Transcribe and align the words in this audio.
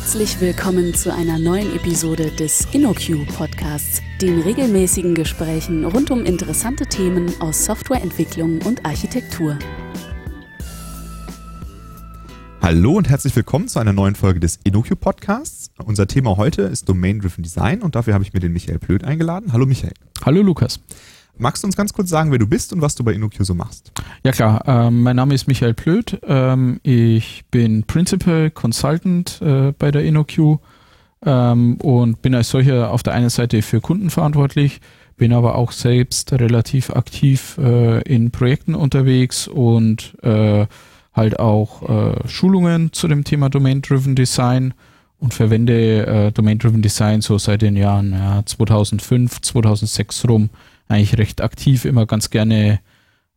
Herzlich 0.00 0.40
willkommen 0.40 0.94
zu 0.94 1.12
einer 1.12 1.40
neuen 1.40 1.74
Episode 1.74 2.30
des 2.30 2.68
InnoQ 2.72 3.26
Podcasts, 3.36 4.00
den 4.22 4.40
regelmäßigen 4.40 5.16
Gesprächen 5.16 5.84
rund 5.84 6.12
um 6.12 6.24
interessante 6.24 6.86
Themen 6.86 7.32
aus 7.40 7.64
Softwareentwicklung 7.64 8.62
und 8.62 8.86
Architektur. 8.86 9.58
Hallo 12.62 12.92
und 12.92 13.08
herzlich 13.08 13.34
willkommen 13.34 13.66
zu 13.66 13.80
einer 13.80 13.92
neuen 13.92 14.14
Folge 14.14 14.38
des 14.38 14.60
InnoQ 14.62 15.00
Podcasts. 15.00 15.72
Unser 15.84 16.06
Thema 16.06 16.36
heute 16.36 16.62
ist 16.62 16.88
Domain-Driven 16.88 17.42
Design 17.42 17.82
und 17.82 17.96
dafür 17.96 18.14
habe 18.14 18.22
ich 18.22 18.32
mir 18.32 18.40
den 18.40 18.52
Michael 18.52 18.78
Plöd 18.78 19.02
eingeladen. 19.02 19.52
Hallo 19.52 19.66
Michael. 19.66 19.94
Hallo 20.24 20.42
Lukas. 20.42 20.78
Magst 21.38 21.62
du 21.62 21.68
uns 21.68 21.76
ganz 21.76 21.92
kurz 21.92 22.10
sagen, 22.10 22.32
wer 22.32 22.38
du 22.38 22.48
bist 22.48 22.72
und 22.72 22.82
was 22.82 22.96
du 22.96 23.04
bei 23.04 23.12
InnoQ 23.12 23.34
so 23.40 23.54
machst? 23.54 23.92
Ja 24.24 24.32
klar, 24.32 24.62
ähm, 24.66 25.02
mein 25.02 25.16
Name 25.16 25.34
ist 25.34 25.46
Michael 25.46 25.74
Plöd. 25.74 26.18
Ähm, 26.26 26.80
ich 26.82 27.44
bin 27.50 27.84
Principal 27.84 28.50
Consultant 28.50 29.40
äh, 29.40 29.72
bei 29.78 29.92
der 29.92 30.04
InnoQ 30.04 30.58
ähm, 31.24 31.76
und 31.76 32.22
bin 32.22 32.34
als 32.34 32.48
solcher 32.48 32.90
auf 32.90 33.04
der 33.04 33.14
einen 33.14 33.30
Seite 33.30 33.62
für 33.62 33.80
Kunden 33.80 34.10
verantwortlich, 34.10 34.80
bin 35.16 35.32
aber 35.32 35.54
auch 35.54 35.70
selbst 35.70 36.32
relativ 36.32 36.90
aktiv 36.90 37.56
äh, 37.58 38.02
in 38.02 38.32
Projekten 38.32 38.74
unterwegs 38.74 39.46
und 39.46 40.16
äh, 40.22 40.66
halt 41.12 41.38
auch 41.38 41.88
äh, 41.88 42.28
Schulungen 42.28 42.92
zu 42.92 43.06
dem 43.06 43.22
Thema 43.22 43.48
Domain-Driven 43.48 44.16
Design 44.16 44.74
und 45.20 45.34
verwende 45.34 46.06
äh, 46.06 46.32
Domain-Driven 46.32 46.82
Design 46.82 47.20
so 47.20 47.38
seit 47.38 47.62
den 47.62 47.76
Jahren 47.76 48.12
ja, 48.12 48.42
2005, 48.44 49.40
2006 49.40 50.28
rum 50.28 50.50
eigentlich 50.88 51.18
recht 51.18 51.40
aktiv, 51.40 51.84
immer 51.84 52.06
ganz 52.06 52.30
gerne 52.30 52.80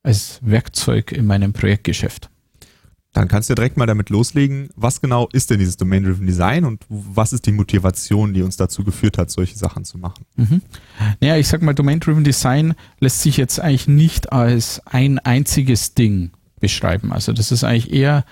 als 0.04 0.40
Werkzeug 0.42 1.12
in 1.12 1.26
meinem 1.26 1.54
Projektgeschäft. 1.54 2.30
Dann 3.14 3.28
kannst 3.28 3.50
du 3.50 3.56
direkt 3.56 3.76
mal 3.76 3.86
damit 3.86 4.10
loslegen. 4.10 4.70
Was 4.76 5.02
genau 5.02 5.28
ist 5.34 5.50
denn 5.50 5.60
dieses 5.60 5.76
Domain-Driven 5.76 6.26
Design 6.26 6.64
und 6.64 6.86
was 6.88 7.34
ist 7.34 7.46
die 7.46 7.52
Motivation, 7.52 8.34
die 8.34 8.42
uns 8.42 8.56
dazu 8.56 8.86
geführt 8.86 9.18
hat, 9.18 9.30
solche 9.30 9.58
Sachen 9.58 9.84
zu 9.84 9.98
machen? 9.98 10.26
Mhm. 10.38 10.62
Naja, 11.20 11.36
ich 11.36 11.50
sag 11.50 11.62
mal, 11.62 11.74
Domain-Driven 11.74 12.24
Design 12.24 12.74
lässt 13.00 13.22
sich 13.22 13.36
jetzt 13.36 13.60
eigentlich 13.60 13.90
nicht 13.90 14.32
als 14.32 14.82
ein 14.86 15.20
einziges 15.20 15.94
Ding 15.94 16.32
beschreiben. 16.62 17.12
Also 17.12 17.34
das 17.34 17.52
ist 17.52 17.66
eigentlich 17.66 17.92
eher 17.92 18.24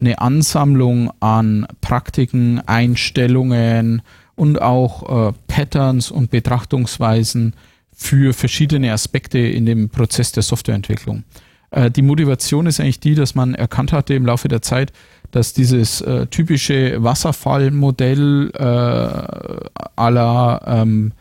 eine 0.00 0.20
Ansammlung 0.20 1.10
an 1.18 1.66
Praktiken, 1.80 2.60
Einstellungen 2.60 4.02
und 4.36 4.62
auch 4.62 5.30
äh, 5.30 5.32
Patterns 5.48 6.12
und 6.12 6.30
Betrachtungsweisen, 6.30 7.54
für 8.00 8.32
verschiedene 8.32 8.92
Aspekte 8.92 9.38
in 9.38 9.66
dem 9.66 9.90
Prozess 9.90 10.30
der 10.30 10.44
Softwareentwicklung. 10.44 11.24
Äh, 11.72 11.90
die 11.90 12.02
Motivation 12.02 12.66
ist 12.66 12.78
eigentlich 12.78 13.00
die, 13.00 13.16
dass 13.16 13.34
man 13.34 13.56
erkannt 13.56 13.92
hatte 13.92 14.14
im 14.14 14.24
Laufe 14.24 14.46
der 14.46 14.62
Zeit, 14.62 14.92
dass 15.32 15.52
dieses 15.52 16.00
äh, 16.00 16.26
typische 16.28 17.02
Wasserfallmodell 17.02 18.52
äh, 18.54 19.80
aller 19.96 20.62
ähm, 20.64 21.12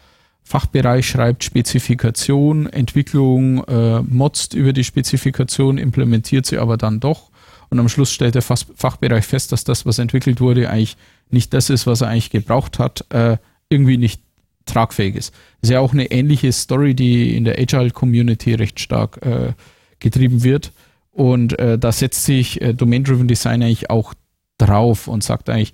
Fachbereich 0.44 1.08
schreibt 1.08 1.44
Spezifikation, 1.44 2.68
Entwicklung, 2.68 3.64
äh, 3.66 4.02
motzt 4.04 4.54
über 4.54 4.72
die 4.72 4.84
Spezifikation, 4.84 5.80
implementiert 5.80 6.46
sie 6.46 6.60
aber 6.60 6.78
dann 6.78 7.00
doch. 7.00 7.32
Und 7.70 7.80
am 7.80 7.90
Schluss 7.90 8.14
stellt 8.14 8.36
der 8.36 8.44
Fachbereich 8.44 9.26
fest, 9.26 9.52
dass 9.52 9.64
das, 9.64 9.86
was 9.86 10.00
entwickelt 10.00 10.40
wurde, 10.40 10.70
eigentlich 10.70 10.96
nicht 11.32 11.54
das 11.54 11.72
ist, 11.72 11.88
was 11.88 12.02
er 12.02 12.10
eigentlich 12.10 12.30
gebraucht 12.30 12.80
hat, 12.80 13.04
äh, 13.10 13.38
irgendwie 13.68 13.98
nicht 13.98 14.22
tragfähig 14.68 15.16
ist. 15.16 15.34
Ist 15.62 15.72
ja 15.72 15.80
auch 15.80 15.94
eine 15.94 16.12
ähnliche 16.12 16.52
Story, 16.52 16.94
die 16.94 17.36
in 17.36 17.46
der 17.46 17.58
Agile 17.60 17.92
Community 17.92 18.54
recht 18.54 18.80
stark 18.80 19.26
äh, 19.26 19.54
getrieben 20.00 20.44
wird. 20.44 20.72
Und 21.12 21.58
äh, 21.58 21.80
da 21.80 21.92
setzt 21.92 22.26
sich 22.26 22.62
äh, 22.62 22.74
Domain-Driven 22.74 23.28
Design 23.28 23.64
eigentlich 23.64 23.90
auch 23.90 24.14
drauf 24.58 25.08
und 25.08 25.24
sagt 25.24 25.50
eigentlich, 25.50 25.74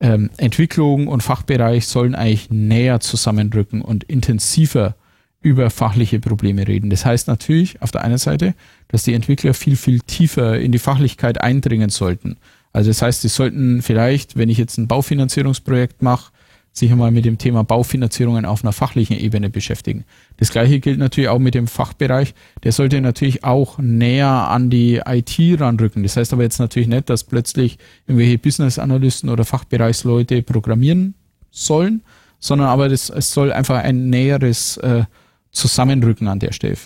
ähm, 0.00 0.30
Entwicklung 0.36 1.06
und 1.06 1.22
Fachbereich 1.22 1.86
sollen 1.86 2.14
eigentlich 2.14 2.50
näher 2.50 3.00
zusammenrücken 3.00 3.82
und 3.82 4.04
intensiver 4.04 4.96
über 5.40 5.70
fachliche 5.70 6.20
Probleme 6.20 6.66
reden. 6.66 6.90
Das 6.90 7.04
heißt 7.04 7.28
natürlich 7.28 7.80
auf 7.82 7.90
der 7.90 8.02
einen 8.02 8.18
Seite, 8.18 8.54
dass 8.88 9.02
die 9.02 9.14
Entwickler 9.14 9.54
viel, 9.54 9.76
viel 9.76 10.00
tiefer 10.00 10.58
in 10.58 10.72
die 10.72 10.78
Fachlichkeit 10.78 11.40
eindringen 11.40 11.90
sollten. 11.90 12.36
Also 12.72 12.90
das 12.90 13.02
heißt, 13.02 13.22
sie 13.22 13.28
sollten 13.28 13.82
vielleicht, 13.82 14.36
wenn 14.36 14.48
ich 14.48 14.58
jetzt 14.58 14.78
ein 14.78 14.88
Baufinanzierungsprojekt 14.88 16.02
mache, 16.02 16.32
sich 16.72 16.90
einmal 16.90 17.10
mit 17.10 17.24
dem 17.26 17.36
Thema 17.36 17.64
Baufinanzierungen 17.64 18.46
auf 18.46 18.64
einer 18.64 18.72
fachlichen 18.72 19.18
Ebene 19.18 19.50
beschäftigen. 19.50 20.04
Das 20.38 20.50
gleiche 20.50 20.80
gilt 20.80 20.98
natürlich 20.98 21.28
auch 21.28 21.38
mit 21.38 21.54
dem 21.54 21.66
Fachbereich. 21.66 22.34
Der 22.64 22.72
sollte 22.72 23.00
natürlich 23.00 23.44
auch 23.44 23.78
näher 23.78 24.28
an 24.28 24.70
die 24.70 25.02
IT 25.04 25.38
ranrücken. 25.60 26.02
Das 26.02 26.16
heißt 26.16 26.32
aber 26.32 26.42
jetzt 26.42 26.58
natürlich 26.58 26.88
nicht, 26.88 27.10
dass 27.10 27.24
plötzlich 27.24 27.78
irgendwelche 28.06 28.38
Business 28.38 28.78
Analysten 28.78 29.28
oder 29.28 29.44
Fachbereichsleute 29.44 30.42
programmieren 30.42 31.14
sollen, 31.50 32.02
sondern 32.38 32.68
aber 32.68 32.88
das, 32.88 33.10
es 33.10 33.32
soll 33.32 33.52
einfach 33.52 33.76
ein 33.76 34.08
näheres 34.08 34.78
äh, 34.78 35.04
Zusammenrücken 35.50 36.26
an 36.26 36.38
der 36.38 36.52
Stelle 36.52 36.76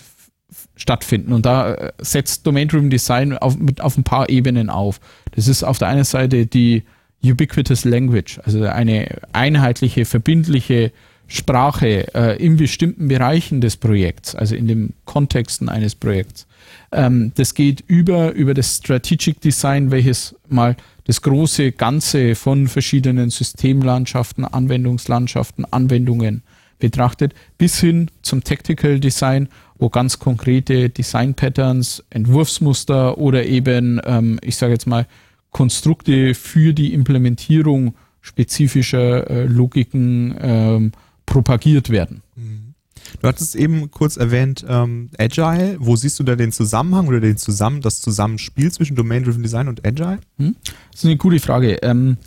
stattfinden. 0.75 1.31
Und 1.31 1.45
da 1.45 1.73
äh, 1.73 1.93
setzt 1.99 2.45
Domain-Driven 2.45 2.89
Design 2.89 3.37
auf, 3.37 3.57
mit, 3.57 3.79
auf 3.79 3.97
ein 3.97 4.03
paar 4.03 4.29
Ebenen 4.29 4.69
auf. 4.69 4.99
Das 5.31 5.47
ist 5.47 5.63
auf 5.63 5.77
der 5.77 5.87
einen 5.87 6.03
Seite 6.03 6.45
die 6.45 6.83
Ubiquitous 7.23 7.83
Language, 7.85 8.39
also 8.43 8.63
eine 8.63 9.07
einheitliche, 9.33 10.05
verbindliche 10.05 10.91
Sprache 11.27 12.13
äh, 12.13 12.43
in 12.43 12.55
bestimmten 12.55 13.07
Bereichen 13.09 13.59
des 13.59 13.75
Projekts, 13.75 14.33
also 14.33 14.55
in 14.55 14.67
den 14.67 14.93
Kontexten 15.05 15.67
eines 15.67 15.93
Projekts. 15.93 16.47
Ähm, 16.91 17.33
das 17.35 17.53
geht 17.53 17.83
über, 17.87 18.31
über 18.31 18.53
das 18.53 18.77
Strategic 18.77 19.41
Design, 19.41 19.91
welches 19.91 20.35
mal 20.47 20.77
das 21.03 21.21
große 21.21 21.73
Ganze 21.73 22.35
von 22.35 22.67
verschiedenen 22.67 23.29
Systemlandschaften, 23.29 24.45
Anwendungslandschaften, 24.45 25.65
Anwendungen 25.65 26.43
betrachtet, 26.79 27.33
bis 27.57 27.79
hin 27.79 28.09
zum 28.21 28.43
Tactical 28.43 28.99
Design, 28.99 29.49
wo 29.79 29.89
ganz 29.89 30.19
konkrete 30.19 30.89
Design 30.89 31.33
Patterns, 31.33 32.03
Entwurfsmuster 32.09 33.17
oder 33.17 33.45
eben, 33.45 33.99
ähm, 34.05 34.39
ich 34.41 34.55
sage 34.55 34.73
jetzt 34.73 34.87
mal, 34.87 35.07
Konstrukte 35.57 36.35
für 36.35 36.71
die 36.71 36.93
Implementierung 36.93 37.95
spezifischer 38.21 39.27
äh, 39.27 39.45
Logiken 39.45 40.35
ähm, 40.39 40.91
propagiert 41.25 41.89
werden. 41.89 42.21
Mhm. 42.35 42.75
Du 43.19 43.27
hattest 43.27 43.55
eben 43.55 43.89
kurz 43.89 44.17
erwähnt 44.17 44.63
ähm, 44.69 45.09
Agile. 45.17 45.77
Wo 45.79 45.95
siehst 45.95 46.19
du 46.19 46.23
da 46.23 46.35
den 46.35 46.51
Zusammenhang 46.51 47.07
oder 47.07 47.19
den 47.19 47.37
Zusammen, 47.37 47.81
das 47.81 48.01
Zusammenspiel 48.01 48.71
zwischen 48.71 48.95
Domain-Driven 48.95 49.41
Design 49.41 49.67
und 49.67 49.83
Agile? 49.83 50.19
Hm? 50.37 50.55
Das 50.91 50.99
ist 50.99 51.05
eine 51.05 51.17
gute 51.17 51.39
Frage. 51.39 51.79
Ähm, 51.81 52.17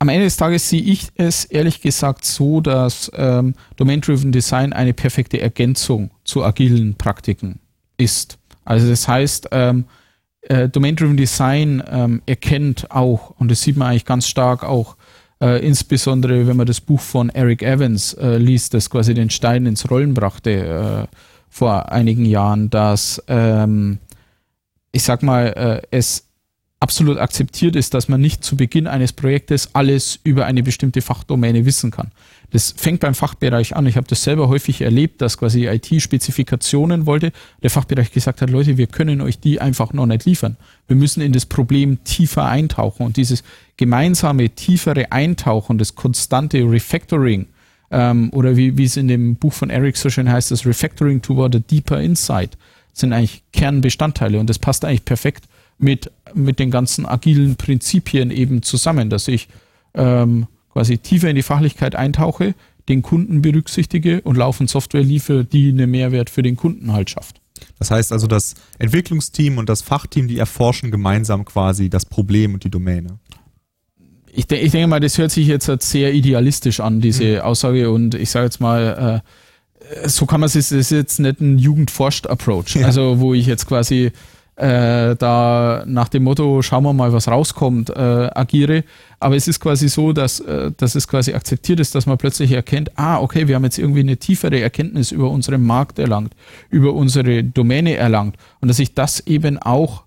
am 0.00 0.08
Ende 0.08 0.24
des 0.24 0.36
Tages 0.36 0.68
sehe 0.68 0.82
ich 0.82 1.10
es 1.14 1.44
ehrlich 1.44 1.80
gesagt 1.80 2.24
so, 2.24 2.60
dass 2.60 3.08
ähm, 3.14 3.54
Domain-Driven 3.76 4.32
Design 4.32 4.72
eine 4.72 4.94
perfekte 4.94 5.40
Ergänzung 5.40 6.10
zu 6.24 6.42
agilen 6.42 6.96
Praktiken 6.96 7.60
ist. 7.98 8.36
Also 8.64 8.88
das 8.88 9.06
heißt, 9.06 9.50
ähm, 9.52 9.84
äh, 10.48 10.68
Domain-Driven 10.68 11.16
Design 11.16 11.82
ähm, 11.90 12.22
erkennt 12.26 12.90
auch, 12.90 13.30
und 13.38 13.50
das 13.50 13.62
sieht 13.62 13.76
man 13.76 13.88
eigentlich 13.88 14.04
ganz 14.04 14.28
stark 14.28 14.64
auch, 14.64 14.96
äh, 15.40 15.66
insbesondere 15.66 16.46
wenn 16.46 16.56
man 16.56 16.66
das 16.66 16.80
Buch 16.80 17.00
von 17.00 17.28
Eric 17.30 17.62
Evans 17.62 18.14
äh, 18.14 18.36
liest, 18.36 18.74
das 18.74 18.90
quasi 18.90 19.14
den 19.14 19.30
Stein 19.30 19.66
ins 19.66 19.90
Rollen 19.90 20.14
brachte 20.14 21.08
äh, 21.10 21.16
vor 21.48 21.90
einigen 21.92 22.24
Jahren, 22.24 22.70
dass 22.70 23.22
ähm, 23.28 23.98
ich 24.94 25.02
sag 25.02 25.22
mal, 25.22 25.46
äh, 25.48 25.86
es 25.90 26.28
absolut 26.78 27.18
akzeptiert 27.18 27.76
ist, 27.76 27.94
dass 27.94 28.08
man 28.08 28.20
nicht 28.20 28.44
zu 28.44 28.56
Beginn 28.56 28.86
eines 28.86 29.12
Projektes 29.12 29.74
alles 29.74 30.20
über 30.22 30.46
eine 30.46 30.62
bestimmte 30.62 31.02
Fachdomäne 31.02 31.64
wissen 31.64 31.90
kann. 31.90 32.12
Das 32.50 32.74
fängt 32.76 33.00
beim 33.00 33.14
Fachbereich 33.14 33.74
an. 33.74 33.86
Ich 33.86 33.96
habe 33.96 34.06
das 34.06 34.22
selber 34.22 34.48
häufig 34.48 34.80
erlebt, 34.80 35.20
dass 35.20 35.38
quasi 35.38 35.66
IT 35.66 36.00
Spezifikationen 36.00 37.06
wollte. 37.06 37.32
Der 37.62 37.70
Fachbereich 37.70 38.12
gesagt 38.12 38.42
hat, 38.42 38.50
Leute, 38.50 38.76
wir 38.76 38.86
können 38.86 39.20
euch 39.20 39.40
die 39.40 39.60
einfach 39.60 39.92
noch 39.92 40.06
nicht 40.06 40.24
liefern. 40.24 40.56
Wir 40.86 40.96
müssen 40.96 41.20
in 41.20 41.32
das 41.32 41.46
Problem 41.46 42.04
tiefer 42.04 42.44
eintauchen. 42.44 43.06
Und 43.06 43.16
dieses 43.16 43.42
gemeinsame, 43.76 44.50
tiefere 44.50 45.10
Eintauchen, 45.10 45.78
das 45.78 45.94
konstante 45.94 46.58
Refactoring, 46.58 47.46
ähm, 47.90 48.30
oder 48.32 48.56
wie, 48.56 48.76
wie 48.76 48.84
es 48.84 48.96
in 48.96 49.08
dem 49.08 49.36
Buch 49.36 49.52
von 49.52 49.70
Eric 49.70 49.96
so 49.96 50.10
schön 50.10 50.30
heißt, 50.30 50.50
das 50.50 50.66
Refactoring 50.66 51.22
toward 51.22 51.56
a 51.56 51.58
deeper 51.58 52.00
insight, 52.00 52.56
sind 52.92 53.12
eigentlich 53.12 53.42
Kernbestandteile. 53.52 54.38
Und 54.38 54.50
das 54.50 54.58
passt 54.58 54.84
eigentlich 54.84 55.04
perfekt 55.04 55.44
mit, 55.78 56.10
mit 56.34 56.58
den 56.58 56.70
ganzen 56.70 57.06
agilen 57.06 57.56
Prinzipien 57.56 58.30
eben 58.30 58.62
zusammen, 58.62 59.10
dass 59.10 59.28
ich 59.28 59.48
ähm, 59.94 60.46
quasi 60.74 60.98
tiefer 60.98 61.30
in 61.30 61.36
die 61.36 61.42
Fachlichkeit 61.42 61.94
eintauche, 61.94 62.54
den 62.88 63.00
Kunden 63.00 63.40
berücksichtige 63.40 64.20
und 64.22 64.36
laufend 64.36 64.68
Software 64.68 65.02
liefere, 65.02 65.44
die 65.44 65.70
einen 65.70 65.90
Mehrwert 65.90 66.28
für 66.28 66.42
den 66.42 66.56
Kunden 66.56 66.92
halt 66.92 67.08
schafft. 67.08 67.40
Das 67.78 67.90
heißt 67.90 68.12
also, 68.12 68.26
das 68.26 68.54
Entwicklungsteam 68.78 69.56
und 69.56 69.68
das 69.68 69.80
Fachteam, 69.80 70.28
die 70.28 70.38
erforschen 70.38 70.90
gemeinsam 70.90 71.44
quasi 71.44 71.88
das 71.88 72.04
Problem 72.04 72.54
und 72.54 72.64
die 72.64 72.70
Domäne. 72.70 73.18
Ich, 74.32 74.46
de 74.48 74.58
ich 74.58 74.72
denke 74.72 74.88
mal, 74.88 75.00
das 75.00 75.16
hört 75.16 75.30
sich 75.30 75.46
jetzt 75.46 75.68
halt 75.68 75.82
sehr 75.82 76.12
idealistisch 76.12 76.80
an, 76.80 77.00
diese 77.00 77.36
mhm. 77.36 77.40
Aussage. 77.42 77.90
Und 77.90 78.16
ich 78.16 78.30
sage 78.30 78.46
jetzt 78.46 78.60
mal, 78.60 79.22
äh, 80.02 80.08
so 80.08 80.26
kann 80.26 80.40
man 80.40 80.48
es, 80.48 80.54
das 80.54 80.72
ist 80.72 80.90
jetzt 80.90 81.20
nicht 81.20 81.40
ein 81.40 81.58
Jugendforscht-Approach. 81.58 82.76
Ja. 82.76 82.86
Also, 82.86 83.20
wo 83.20 83.32
ich 83.32 83.46
jetzt 83.46 83.66
quasi 83.66 84.10
äh, 84.56 85.16
da 85.16 85.84
nach 85.86 86.08
dem 86.08 86.24
Motto, 86.24 86.62
schauen 86.62 86.84
wir 86.84 86.92
mal, 86.92 87.12
was 87.12 87.28
rauskommt, 87.28 87.90
äh, 87.90 88.30
agiere. 88.34 88.84
Aber 89.18 89.34
es 89.34 89.48
ist 89.48 89.58
quasi 89.58 89.88
so, 89.88 90.12
dass, 90.12 90.40
äh, 90.40 90.70
dass 90.76 90.94
es 90.94 91.08
quasi 91.08 91.34
akzeptiert 91.34 91.80
ist, 91.80 91.94
dass 91.94 92.06
man 92.06 92.18
plötzlich 92.18 92.52
erkennt, 92.52 92.96
ah, 92.96 93.20
okay, 93.20 93.48
wir 93.48 93.56
haben 93.56 93.64
jetzt 93.64 93.78
irgendwie 93.78 94.00
eine 94.00 94.16
tiefere 94.16 94.60
Erkenntnis 94.60 95.10
über 95.10 95.30
unseren 95.30 95.62
Markt 95.62 95.98
erlangt, 95.98 96.34
über 96.70 96.92
unsere 96.94 97.42
Domäne 97.42 97.94
erlangt 97.96 98.36
und 98.60 98.68
dass 98.68 98.78
ich 98.78 98.94
das 98.94 99.20
eben 99.26 99.58
auch 99.58 100.04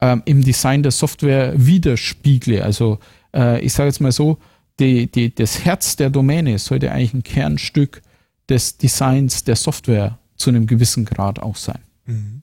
ähm, 0.00 0.22
im 0.26 0.44
Design 0.44 0.82
der 0.82 0.92
Software 0.92 1.52
widerspiegle. 1.56 2.62
Also 2.62 2.98
äh, 3.34 3.60
ich 3.60 3.72
sage 3.72 3.88
jetzt 3.88 4.00
mal 4.00 4.12
so, 4.12 4.38
die, 4.78 5.10
die, 5.10 5.34
das 5.34 5.64
Herz 5.64 5.96
der 5.96 6.10
Domäne 6.10 6.58
sollte 6.58 6.92
eigentlich 6.92 7.14
ein 7.14 7.24
Kernstück 7.24 8.02
des 8.48 8.78
Designs 8.78 9.42
der 9.42 9.56
Software 9.56 10.18
zu 10.36 10.50
einem 10.50 10.66
gewissen 10.66 11.04
Grad 11.04 11.40
auch 11.40 11.56
sein. 11.56 11.80
Mhm. 12.06 12.37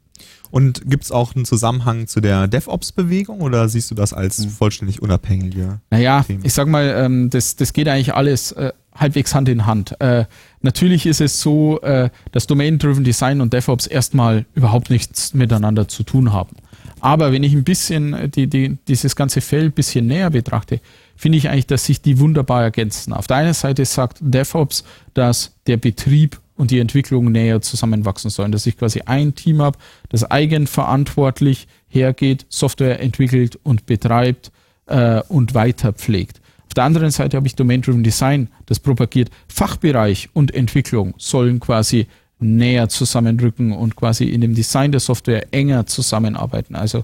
Und 0.55 0.89
gibt 0.89 1.03
es 1.03 1.11
auch 1.11 1.35
einen 1.35 1.43
Zusammenhang 1.43 2.07
zu 2.07 2.21
der 2.21 2.47
DevOps-Bewegung 2.47 3.41
oder 3.41 3.67
siehst 3.67 3.91
du 3.91 3.95
das 3.95 4.13
als 4.13 4.37
hm. 4.37 4.49
vollständig 4.49 5.01
unabhängige? 5.01 5.81
Naja, 5.89 6.23
Themen? 6.23 6.45
ich 6.45 6.53
sag 6.53 6.69
mal, 6.69 6.95
ähm, 6.97 7.29
das, 7.29 7.57
das 7.57 7.73
geht 7.73 7.89
eigentlich 7.89 8.13
alles 8.13 8.53
äh, 8.53 8.71
halbwegs 8.95 9.35
Hand 9.35 9.49
in 9.49 9.65
Hand. 9.65 9.99
Äh, 9.99 10.23
natürlich 10.61 11.07
ist 11.07 11.19
es 11.19 11.41
so, 11.41 11.81
äh, 11.81 12.09
dass 12.31 12.47
Domain-Driven 12.47 13.03
Design 13.03 13.41
und 13.41 13.51
DevOps 13.51 13.85
erstmal 13.85 14.45
überhaupt 14.53 14.89
nichts 14.89 15.33
miteinander 15.33 15.89
zu 15.89 16.03
tun 16.03 16.31
haben. 16.31 16.55
Aber 17.01 17.33
wenn 17.33 17.43
ich 17.43 17.51
ein 17.51 17.65
bisschen 17.65 18.31
die, 18.31 18.47
die, 18.47 18.77
dieses 18.87 19.17
ganze 19.17 19.41
Feld 19.41 19.65
ein 19.65 19.71
bisschen 19.73 20.07
näher 20.07 20.29
betrachte, 20.29 20.79
finde 21.17 21.37
ich 21.37 21.49
eigentlich, 21.49 21.67
dass 21.67 21.83
sich 21.83 22.01
die 22.01 22.17
wunderbar 22.17 22.63
ergänzen. 22.63 23.11
Auf 23.11 23.27
der 23.27 23.35
einen 23.35 23.53
Seite 23.53 23.83
sagt 23.83 24.19
DevOps, 24.21 24.85
dass 25.15 25.51
der 25.67 25.75
Betrieb 25.75 26.39
und 26.55 26.71
die 26.71 26.79
Entwicklung 26.79 27.31
näher 27.31 27.61
zusammenwachsen 27.61 28.29
sollen, 28.29 28.51
dass 28.51 28.65
ich 28.65 28.77
quasi 28.77 29.01
ein 29.05 29.35
Team 29.35 29.61
habe, 29.61 29.77
das 30.09 30.29
eigenverantwortlich 30.29 31.67
hergeht, 31.87 32.45
Software 32.49 32.99
entwickelt 32.99 33.59
und 33.63 33.85
betreibt 33.85 34.51
äh, 34.87 35.21
und 35.27 35.53
weiter 35.53 35.93
pflegt. 35.93 36.41
Auf 36.67 36.73
der 36.73 36.83
anderen 36.85 37.11
Seite 37.11 37.37
habe 37.37 37.47
ich 37.47 37.55
Domain-Driven 37.55 38.03
Design, 38.03 38.49
das 38.65 38.79
propagiert, 38.79 39.29
Fachbereich 39.47 40.29
und 40.33 40.53
Entwicklung 40.53 41.13
sollen 41.17 41.59
quasi 41.59 42.07
näher 42.39 42.89
zusammenrücken 42.89 43.71
und 43.71 43.95
quasi 43.95 44.25
in 44.25 44.41
dem 44.41 44.55
Design 44.55 44.91
der 44.91 44.99
Software 44.99 45.47
enger 45.51 45.85
zusammenarbeiten. 45.85 46.75
Also 46.75 47.03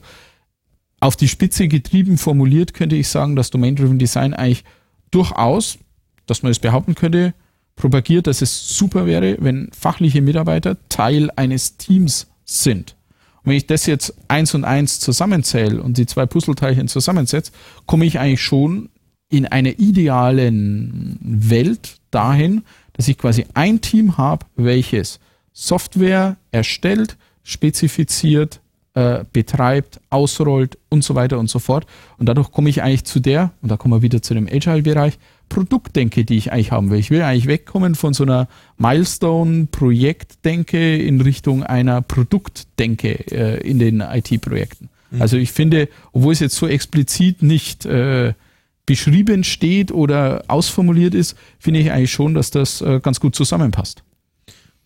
auf 0.99 1.15
die 1.15 1.27
Spitze 1.27 1.67
getrieben 1.67 2.17
formuliert 2.17 2.73
könnte 2.73 2.95
ich 2.95 3.07
sagen, 3.07 3.35
dass 3.35 3.49
Domain-Driven 3.49 3.97
Design 3.97 4.33
eigentlich 4.33 4.63
durchaus, 5.09 5.77
dass 6.25 6.43
man 6.43 6.51
es 6.51 6.59
behaupten 6.59 6.95
könnte, 6.95 7.33
propagiert, 7.75 8.27
dass 8.27 8.41
es 8.41 8.75
super 8.75 9.05
wäre, 9.05 9.37
wenn 9.39 9.69
fachliche 9.77 10.21
Mitarbeiter 10.21 10.77
Teil 10.89 11.31
eines 11.35 11.77
Teams 11.77 12.27
sind. 12.45 12.95
Und 13.43 13.51
wenn 13.51 13.57
ich 13.57 13.67
das 13.67 13.85
jetzt 13.85 14.13
eins 14.27 14.53
und 14.53 14.65
eins 14.65 14.99
zusammenzähle 14.99 15.81
und 15.81 15.97
die 15.97 16.05
zwei 16.05 16.25
Puzzleteilchen 16.25 16.87
zusammensetze, 16.87 17.51
komme 17.87 18.05
ich 18.05 18.19
eigentlich 18.19 18.41
schon 18.41 18.89
in 19.29 19.45
einer 19.45 19.79
idealen 19.79 21.17
Welt 21.21 21.97
dahin, 22.11 22.63
dass 22.93 23.07
ich 23.07 23.17
quasi 23.17 23.45
ein 23.53 23.81
Team 23.81 24.17
habe, 24.17 24.45
welches 24.55 25.19
Software 25.53 26.37
erstellt, 26.51 27.17
spezifiziert, 27.43 28.61
äh, 28.93 29.23
betreibt, 29.31 30.01
ausrollt 30.09 30.77
und 30.89 31.01
so 31.03 31.15
weiter 31.15 31.39
und 31.39 31.49
so 31.49 31.59
fort. 31.59 31.85
Und 32.17 32.27
dadurch 32.27 32.51
komme 32.51 32.69
ich 32.69 32.81
eigentlich 32.81 33.05
zu 33.05 33.19
der, 33.19 33.51
und 33.61 33.71
da 33.71 33.77
kommen 33.77 33.93
wir 33.93 34.01
wieder 34.01 34.21
zu 34.21 34.33
dem 34.33 34.47
Agile-Bereich, 34.47 35.17
Produktdenke, 35.47 36.25
die 36.25 36.35
ich 36.37 36.51
eigentlich 36.51 36.71
haben 36.71 36.91
will. 36.91 36.99
Ich 36.99 37.11
will 37.11 37.21
eigentlich 37.21 37.47
wegkommen 37.47 37.95
von 37.95 38.13
so 38.13 38.23
einer 38.23 38.49
Milestone-Projektdenke 38.77 40.97
in 40.97 41.21
Richtung 41.21 41.63
einer 41.63 42.01
Produktdenke 42.01 43.13
äh, 43.31 43.61
in 43.67 43.79
den 43.79 44.01
IT-Projekten. 44.01 44.89
Mhm. 45.11 45.21
Also 45.21 45.37
ich 45.37 45.51
finde, 45.51 45.87
obwohl 46.13 46.33
es 46.33 46.39
jetzt 46.39 46.55
so 46.55 46.67
explizit 46.67 47.43
nicht 47.43 47.85
äh, 47.85 48.33
beschrieben 48.85 49.43
steht 49.43 49.91
oder 49.91 50.45
ausformuliert 50.47 51.13
ist, 51.13 51.35
finde 51.59 51.81
ich 51.81 51.91
eigentlich 51.91 52.11
schon, 52.11 52.33
dass 52.33 52.51
das 52.51 52.81
äh, 52.81 52.99
ganz 53.01 53.19
gut 53.19 53.35
zusammenpasst. 53.35 54.03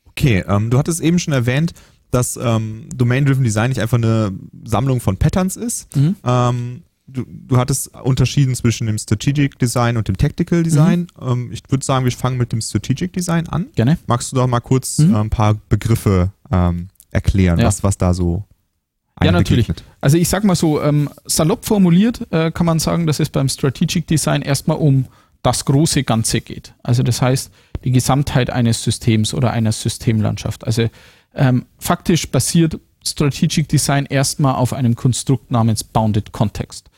Okay, 0.05 0.43
ähm, 0.47 0.69
du 0.69 0.77
hattest 0.77 1.01
eben 1.01 1.19
schon 1.19 1.33
erwähnt, 1.33 1.73
dass 2.15 2.39
ähm, 2.41 2.87
Domain-Driven 2.95 3.43
Design 3.43 3.69
nicht 3.69 3.81
einfach 3.81 3.97
eine 3.97 4.31
Sammlung 4.63 5.01
von 5.01 5.17
Patterns 5.17 5.57
ist. 5.57 5.93
Mhm. 5.95 6.15
Ähm, 6.23 6.83
du, 7.07 7.25
du 7.27 7.57
hattest 7.57 7.93
unterschieden 7.93 8.55
zwischen 8.55 8.87
dem 8.87 8.97
Strategic 8.97 9.59
Design 9.59 9.97
und 9.97 10.07
dem 10.07 10.15
Tactical 10.15 10.63
Design. 10.63 11.07
Mhm. 11.19 11.27
Ähm, 11.27 11.49
ich 11.51 11.61
würde 11.69 11.85
sagen, 11.85 12.05
wir 12.05 12.11
fangen 12.13 12.37
mit 12.37 12.53
dem 12.53 12.61
Strategic 12.61 13.11
Design 13.11 13.49
an. 13.49 13.67
Gerne. 13.75 13.97
Magst 14.07 14.31
du 14.31 14.37
doch 14.37 14.47
mal 14.47 14.61
kurz 14.61 14.99
mhm. 14.99 15.13
äh, 15.13 15.17
ein 15.17 15.29
paar 15.29 15.55
Begriffe 15.67 16.31
ähm, 16.51 16.87
erklären, 17.11 17.59
ja. 17.59 17.67
was, 17.67 17.83
was 17.83 17.97
da 17.97 18.13
so 18.13 18.45
ja, 19.23 19.31
natürlich. 19.31 19.67
Also 20.01 20.17
ich 20.17 20.27
sag 20.27 20.43
mal 20.43 20.55
so, 20.55 20.81
ähm, 20.81 21.09
salopp 21.25 21.65
formuliert 21.65 22.27
äh, 22.31 22.51
kann 22.51 22.65
man 22.65 22.79
sagen, 22.79 23.07
dass 23.07 23.21
es 23.21 23.29
beim 23.29 23.47
Strategic 23.47 24.07
Design 24.07 24.41
erstmal 24.41 24.77
um 24.77 25.05
das 25.41 25.63
große 25.63 26.03
Ganze 26.03 26.41
geht. 26.41 26.73
Also 26.83 27.01
das 27.01 27.21
heißt, 27.21 27.49
die 27.85 27.91
Gesamtheit 27.91 28.49
eines 28.49 28.83
Systems 28.83 29.33
oder 29.33 29.51
einer 29.51 29.71
Systemlandschaft. 29.71 30.65
Also 30.65 30.89
ähm, 31.35 31.65
faktisch 31.77 32.29
basiert 32.29 32.79
Strategic 33.05 33.67
Design 33.67 34.05
erstmal 34.05 34.55
auf 34.55 34.73
einem 34.73 34.95
Konstrukt 34.95 35.51
namens 35.51 35.83
Bounded 35.83 36.31
Context 36.31 36.89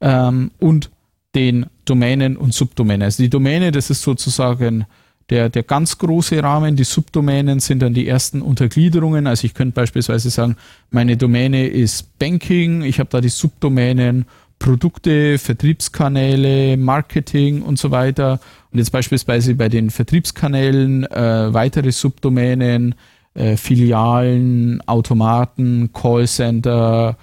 ähm, 0.00 0.50
und 0.58 0.90
den 1.34 1.66
Domänen 1.84 2.36
und 2.36 2.54
Subdomänen. 2.54 3.02
Also 3.02 3.22
die 3.22 3.30
Domäne, 3.30 3.72
das 3.72 3.90
ist 3.90 4.02
sozusagen 4.02 4.86
der, 5.30 5.48
der 5.48 5.62
ganz 5.62 5.98
große 5.98 6.42
Rahmen. 6.42 6.76
Die 6.76 6.84
Subdomänen 6.84 7.60
sind 7.60 7.80
dann 7.80 7.94
die 7.94 8.06
ersten 8.06 8.42
Untergliederungen. 8.42 9.26
Also 9.26 9.44
ich 9.44 9.54
könnte 9.54 9.74
beispielsweise 9.74 10.30
sagen, 10.30 10.56
meine 10.90 11.16
Domäne 11.16 11.66
ist 11.66 12.18
Banking, 12.18 12.82
ich 12.82 13.00
habe 13.00 13.10
da 13.10 13.20
die 13.20 13.28
Subdomänen 13.28 14.26
Produkte, 14.58 15.36
Vertriebskanäle, 15.36 16.76
Marketing 16.76 17.62
und 17.62 17.78
so 17.78 17.90
weiter. 17.90 18.40
Und 18.72 18.78
jetzt 18.78 18.90
beispielsweise 18.90 19.54
bei 19.54 19.68
den 19.68 19.90
Vertriebskanälen 19.90 21.04
äh, 21.04 21.52
weitere 21.52 21.92
Subdomänen, 21.92 22.94
äh, 23.36 23.56
Filialen, 23.56 24.80
Automaten, 24.86 25.90
Callcenter, 25.92 27.16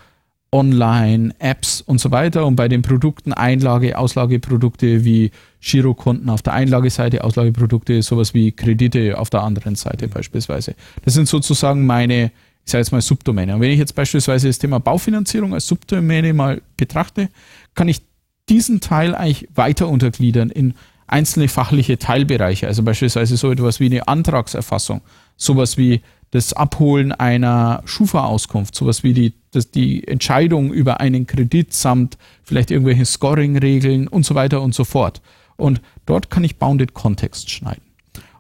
Online, 0.52 1.34
Apps 1.40 1.82
und 1.82 2.00
so 2.00 2.12
weiter. 2.12 2.46
Und 2.46 2.56
bei 2.56 2.68
den 2.68 2.84
Produkten 2.84 3.34
Einlage, 3.34 3.98
Auslageprodukte 3.98 5.04
wie 5.04 5.32
Girokonten 5.62 6.30
auf 6.30 6.44
der 6.44 6.54
Einlageseite, 6.54 7.24
Auslageprodukte, 7.24 8.02
sowas 8.04 8.34
wie 8.34 8.52
Kredite 8.52 9.18
auf 9.18 9.30
der 9.30 9.42
anderen 9.42 9.76
Seite 9.76 10.08
beispielsweise. 10.08 10.76
Das 11.04 11.16
sind 11.16 11.28
sozusagen 11.28 11.86
meine, 11.86 12.32
ich 12.64 12.72
sage 12.72 12.82
jetzt 12.82 12.92
mal 12.92 13.02
Subdomäne. 13.02 13.56
Und 13.56 13.62
wenn 13.62 13.72
ich 13.72 13.80
jetzt 13.80 13.96
beispielsweise 13.96 14.48
das 14.48 14.60
Thema 14.60 14.80
Baufinanzierung 14.80 15.54
als 15.56 15.68
Subdomäne 15.68 16.34
mal 16.34 16.62
betrachte, 16.78 17.30
kann 17.74 17.88
ich 17.88 18.04
diesen 18.48 18.80
Teil 18.80 19.16
eigentlich 19.16 19.50
weiter 19.56 19.88
untergliedern 19.88 20.52
in 20.52 20.76
einzelne 21.08 21.48
fachliche 21.48 21.98
Teilbereiche. 21.98 22.68
Also 22.68 22.84
beispielsweise 22.84 23.38
so 23.38 23.52
etwas 23.52 23.80
wie 23.80 23.86
eine 23.88 24.08
Antragserfassung, 24.08 25.02
sowas 25.36 25.78
wie 25.78 26.02
das 26.32 26.54
Abholen 26.54 27.12
einer 27.12 27.84
Schufa-Auskunft, 27.86 28.74
sowas 28.74 29.04
wie 29.04 29.14
die, 29.14 29.34
das, 29.52 29.70
die 29.70 30.08
Entscheidung 30.08 30.74
über 30.74 31.00
einen 31.00 31.28
Kredit 31.28 31.74
samt 31.74 32.18
vielleicht 32.44 32.72
irgendwelche 32.72 33.06
Scoring-Regeln 33.06 34.08
und 34.08 34.26
so 34.26 34.34
weiter 34.34 34.62
und 34.62 34.74
so 34.74 34.84
fort. 34.84 35.22
Und 35.58 35.80
dort 36.08 36.32
kann 36.32 36.44
ich 36.44 36.58
Bounded 36.58 36.96
Context 36.96 37.52
schneiden. 37.52 37.84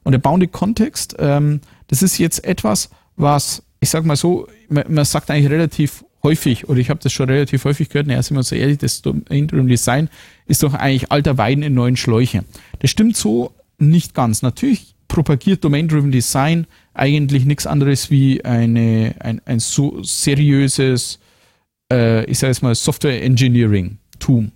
Und 0.02 0.14
der 0.14 0.20
Bounded 0.20 0.52
Context, 0.52 1.16
ähm, 1.20 1.62
das 1.88 2.02
ist 2.02 2.18
jetzt 2.18 2.44
etwas, 2.44 2.90
was, 3.16 3.62
ich 3.80 3.92
sag 3.92 4.06
mal 4.06 4.16
so, 4.16 4.48
man, 4.70 4.86
man 4.90 5.06
sagt 5.06 5.30
eigentlich 5.30 5.52
relativ 5.52 6.04
häufig, 6.24 6.70
oder 6.70 6.80
ich 6.80 6.90
habe 6.90 7.00
das 7.04 7.14
schon 7.14 7.30
relativ 7.30 7.64
häufig 7.66 7.90
gehört, 7.90 8.08
naja, 8.08 8.24
sind 8.24 8.38
wir 8.38 8.44
so 8.44 8.56
ehrlich, 8.56 8.80
das 8.80 9.04
Interim 9.30 9.68
Design 9.68 10.10
ist 10.48 10.64
doch 10.64 10.74
eigentlich 10.74 11.12
alter 11.12 11.38
Wein 11.38 11.62
in 11.62 11.74
neuen 11.74 11.98
Schläuche. 11.98 12.44
Das 12.80 12.90
stimmt 12.90 13.16
so 13.16 13.54
nicht 13.78 14.16
ganz. 14.16 14.42
Natürlich 14.42 14.96
propagiert 15.08 15.64
Domain-Driven 15.64 16.12
Design 16.12 16.66
eigentlich 16.94 17.46
nichts 17.46 17.66
anderes 17.66 18.12
wie 18.12 18.44
eine, 18.46 19.16
ein, 19.20 19.42
ein 19.46 19.60
so 19.60 20.04
seriöses, 20.04 21.20
äh, 21.92 22.26
ich 22.26 22.40
sage 22.40 22.52
jetzt 22.52 22.62
mal, 22.62 22.76
Software 22.76 23.24
Engineering-Tum. 23.24 24.52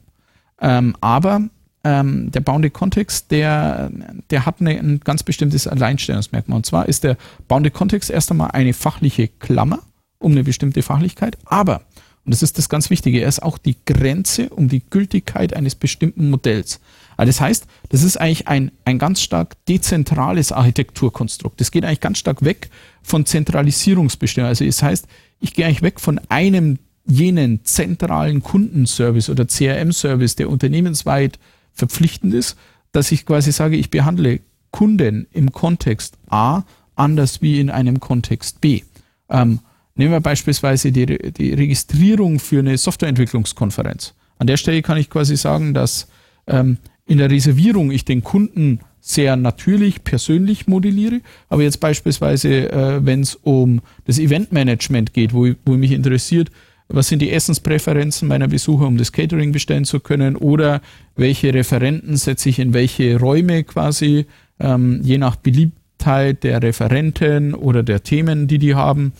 Ähm, 0.61 0.95
aber 1.01 1.41
ähm, 1.83 2.31
der 2.31 2.41
Bounded 2.41 2.73
Context, 2.73 3.31
der, 3.31 3.91
der 4.29 4.45
hat 4.45 4.59
eine, 4.59 4.71
ein 4.71 4.99
ganz 5.03 5.23
bestimmtes 5.23 5.67
Alleinstellungsmerkmal. 5.67 6.57
Und 6.57 6.65
zwar 6.65 6.87
ist 6.87 7.03
der 7.03 7.17
Bounded 7.47 7.73
Context 7.73 8.09
erst 8.09 8.31
einmal 8.31 8.51
eine 8.51 8.73
fachliche 8.73 9.27
Klammer 9.27 9.79
um 10.19 10.31
eine 10.31 10.43
bestimmte 10.43 10.81
Fachlichkeit, 10.81 11.37
aber, 11.45 11.81
und 12.25 12.33
das 12.33 12.41
ist 12.41 12.57
das 12.57 12.69
ganz 12.69 12.89
Wichtige, 12.89 13.21
er 13.21 13.29
ist 13.29 13.43
auch 13.43 13.57
die 13.57 13.75
Grenze 13.85 14.49
um 14.49 14.67
die 14.67 14.81
Gültigkeit 14.89 15.55
eines 15.55 15.75
bestimmten 15.75 16.29
Modells. 16.29 16.79
Also 17.17 17.29
das 17.29 17.41
heißt, 17.41 17.67
das 17.89 18.03
ist 18.03 18.17
eigentlich 18.17 18.47
ein, 18.47 18.71
ein 18.85 18.99
ganz 18.99 19.21
stark 19.21 19.55
dezentrales 19.65 20.51
Architekturkonstrukt. 20.51 21.59
Das 21.59 21.71
geht 21.71 21.83
eigentlich 21.83 21.99
ganz 21.99 22.19
stark 22.19 22.43
weg 22.43 22.69
von 23.01 23.25
Zentralisierungsbestimmungen. 23.25 24.49
Also 24.49 24.65
das 24.65 24.83
heißt, 24.83 25.07
ich 25.39 25.53
gehe 25.53 25.65
eigentlich 25.65 25.81
weg 25.81 25.99
von 25.99 26.19
einem 26.29 26.79
jenen 27.05 27.63
zentralen 27.65 28.41
Kundenservice 28.43 29.29
oder 29.29 29.47
CRM-Service, 29.47 30.35
der 30.35 30.49
unternehmensweit 30.49 31.39
verpflichtend 31.73 32.33
ist, 32.33 32.57
dass 32.91 33.11
ich 33.11 33.25
quasi 33.25 33.51
sage, 33.51 33.77
ich 33.77 33.89
behandle 33.89 34.41
Kunden 34.71 35.27
im 35.31 35.51
Kontext 35.51 36.17
A 36.29 36.63
anders 36.95 37.41
wie 37.41 37.59
in 37.59 37.69
einem 37.69 37.99
Kontext 37.99 38.61
B. 38.61 38.81
Ähm, 39.29 39.59
Nehmen 39.97 40.11
wir 40.11 40.21
beispielsweise 40.21 40.91
die, 40.91 41.07
die 41.07 41.53
Registrierung 41.53 42.39
für 42.39 42.59
eine 42.59 42.77
Softwareentwicklungskonferenz. 42.77 44.13
An 44.37 44.45
der 44.45 44.57
Stelle 44.57 44.83
kann 44.83 44.97
ich 44.97 45.09
quasi 45.09 45.35
sagen, 45.35 45.73
dass 45.73 46.07
ähm, 46.45 46.77
in 47.07 47.17
der 47.17 47.31
Reservierung 47.31 47.89
ich 47.91 48.05
den 48.05 48.23
Kunden 48.23 48.79
sehr 48.99 49.37
natürlich, 49.37 50.03
persönlich 50.03 50.67
modelliere. 50.67 51.21
Aber 51.49 51.63
jetzt 51.63 51.79
beispielsweise, 51.79 52.69
äh, 52.71 53.05
wenn 53.05 53.21
es 53.21 53.35
um 53.35 53.81
das 54.05 54.19
Eventmanagement 54.19 55.13
geht, 55.13 55.33
wo, 55.33 55.47
wo 55.65 55.77
mich 55.77 55.93
interessiert, 55.93 56.51
was 56.89 57.07
sind 57.07 57.21
die 57.21 57.31
Essenspräferenzen 57.31 58.27
meiner 58.27 58.47
Besucher, 58.47 58.87
um 58.87 58.97
das 58.97 59.11
Catering 59.11 59.51
bestellen 59.51 59.85
zu 59.85 59.99
können 59.99 60.35
oder 60.35 60.81
welche 61.15 61.53
Referenten 61.53 62.15
setze 62.17 62.49
ich 62.49 62.59
in 62.59 62.73
welche 62.73 63.19
Räume 63.19 63.63
quasi, 63.63 64.25
ähm, 64.59 65.01
je 65.03 65.17
nach 65.17 65.35
Beliebtheit 65.35 66.43
der 66.43 66.61
Referenten 66.61 67.53
oder 67.53 67.83
der 67.83 68.03
Themen, 68.03 68.47
die 68.47 68.57
die 68.57 68.75
haben. 68.75 69.13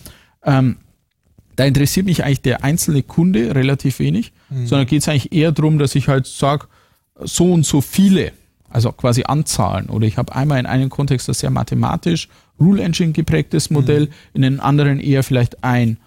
Ähm, 0.44 0.76
da 1.56 1.64
interessiert 1.64 2.06
mich 2.06 2.24
eigentlich 2.24 2.42
der 2.42 2.64
einzelne 2.64 3.02
Kunde 3.02 3.54
relativ 3.54 3.98
wenig, 3.98 4.32
mhm. 4.48 4.66
sondern 4.66 4.86
geht 4.86 5.02
es 5.02 5.08
eigentlich 5.08 5.32
eher 5.32 5.52
darum, 5.52 5.78
dass 5.78 5.94
ich 5.94 6.08
halt 6.08 6.26
sage, 6.26 6.68
so 7.20 7.52
und 7.52 7.64
so 7.66 7.80
viele, 7.80 8.32
also 8.68 8.92
quasi 8.92 9.24
Anzahlen. 9.24 9.88
Oder 9.90 10.06
ich 10.06 10.18
habe 10.18 10.34
einmal 10.34 10.58
in 10.58 10.66
einem 10.66 10.90
Kontext 10.90 11.28
das 11.28 11.40
sehr 11.40 11.50
mathematisch, 11.50 12.28
Rule 12.60 12.82
Engine 12.82 13.12
geprägtes 13.12 13.70
Modell, 13.70 14.06
mhm. 14.06 14.12
in 14.34 14.44
einem 14.44 14.60
anderen 14.60 15.00
eher 15.00 15.22
vielleicht 15.22 15.62
ein 15.62 15.98